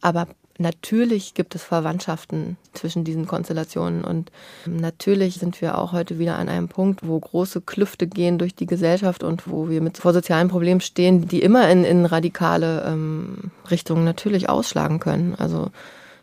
[0.00, 0.26] Aber
[0.58, 4.30] Natürlich gibt es Verwandtschaften zwischen diesen Konstellationen und
[4.66, 8.66] natürlich sind wir auch heute wieder an einem Punkt, wo große Klüfte gehen durch die
[8.66, 13.50] Gesellschaft und wo wir mit vor sozialen Problemen stehen, die immer in, in radikale ähm,
[13.68, 15.34] Richtungen natürlich ausschlagen können.
[15.34, 15.70] Also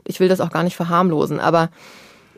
[0.06, 1.70] ich will das auch gar nicht verharmlosen, aber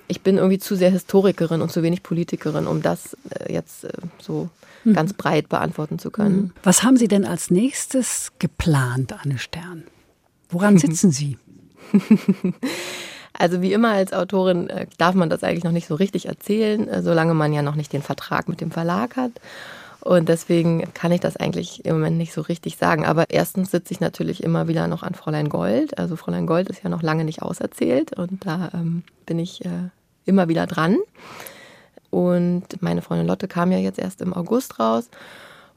[0.07, 3.91] ich bin irgendwie zu sehr Historikerin und zu wenig Politikerin, um das äh, jetzt äh,
[4.19, 4.49] so
[4.83, 4.93] mhm.
[4.93, 6.35] ganz breit beantworten zu können.
[6.35, 6.51] Mhm.
[6.63, 9.83] Was haben Sie denn als nächstes geplant, Anne Stern?
[10.49, 11.37] Woran sitzen Sie?
[13.35, 16.87] Also wie immer als Autorin äh, darf man das eigentlich noch nicht so richtig erzählen,
[16.87, 19.31] äh, solange man ja noch nicht den Vertrag mit dem Verlag hat.
[20.01, 23.05] Und deswegen kann ich das eigentlich im Moment nicht so richtig sagen.
[23.05, 25.97] Aber erstens sitze ich natürlich immer wieder noch an Fräulein Gold.
[25.97, 29.89] Also Fräulein Gold ist ja noch lange nicht auserzählt und da ähm, bin ich äh,
[30.25, 30.97] immer wieder dran.
[32.09, 35.09] Und meine Freundin Lotte kam ja jetzt erst im August raus.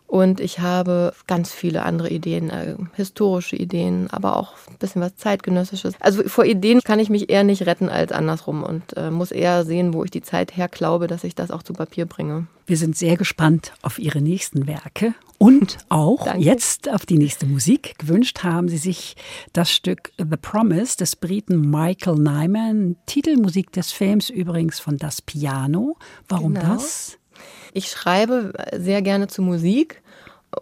[0.07, 5.17] Und ich habe ganz viele andere Ideen, äh, historische Ideen, aber auch ein bisschen was
[5.17, 5.95] zeitgenössisches.
[6.01, 9.65] Also vor Ideen kann ich mich eher nicht retten als andersrum und äh, muss eher
[9.65, 12.47] sehen, wo ich die Zeit her glaube, dass ich das auch zu Papier bringe.
[12.69, 17.97] Wir sind sehr gespannt auf Ihre nächsten Werke und auch jetzt auf die nächste Musik.
[17.99, 19.17] Gewünscht haben Sie sich
[19.53, 25.97] das Stück The Promise des Briten Michael Nyman, Titelmusik des Films übrigens von Das Piano.
[26.29, 26.75] Warum genau.
[26.75, 27.19] das?
[27.77, 30.01] Ich schreibe sehr gerne zu Musik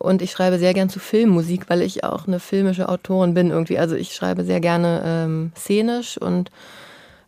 [0.01, 3.79] und ich schreibe sehr gern zu Filmmusik, weil ich auch eine filmische Autorin bin irgendwie.
[3.79, 6.51] Also ich schreibe sehr gerne ähm, szenisch und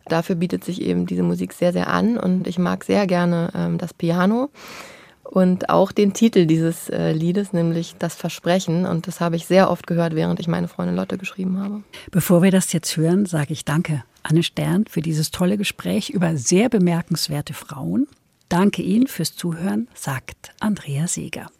[0.09, 3.77] dafür bietet sich eben diese Musik sehr, sehr an und ich mag sehr gerne ähm,
[3.77, 4.49] das Piano
[5.23, 8.85] und auch den Titel dieses äh, Liedes, nämlich Das Versprechen.
[8.85, 11.81] Und das habe ich sehr oft gehört, während ich meine Freundin Lotte geschrieben habe.
[12.11, 16.35] Bevor wir das jetzt hören, sage ich danke, Anne Stern, für dieses tolle Gespräch über
[16.35, 18.07] sehr bemerkenswerte Frauen.
[18.49, 21.51] Danke Ihnen fürs Zuhören, sagt Andrea Seeger.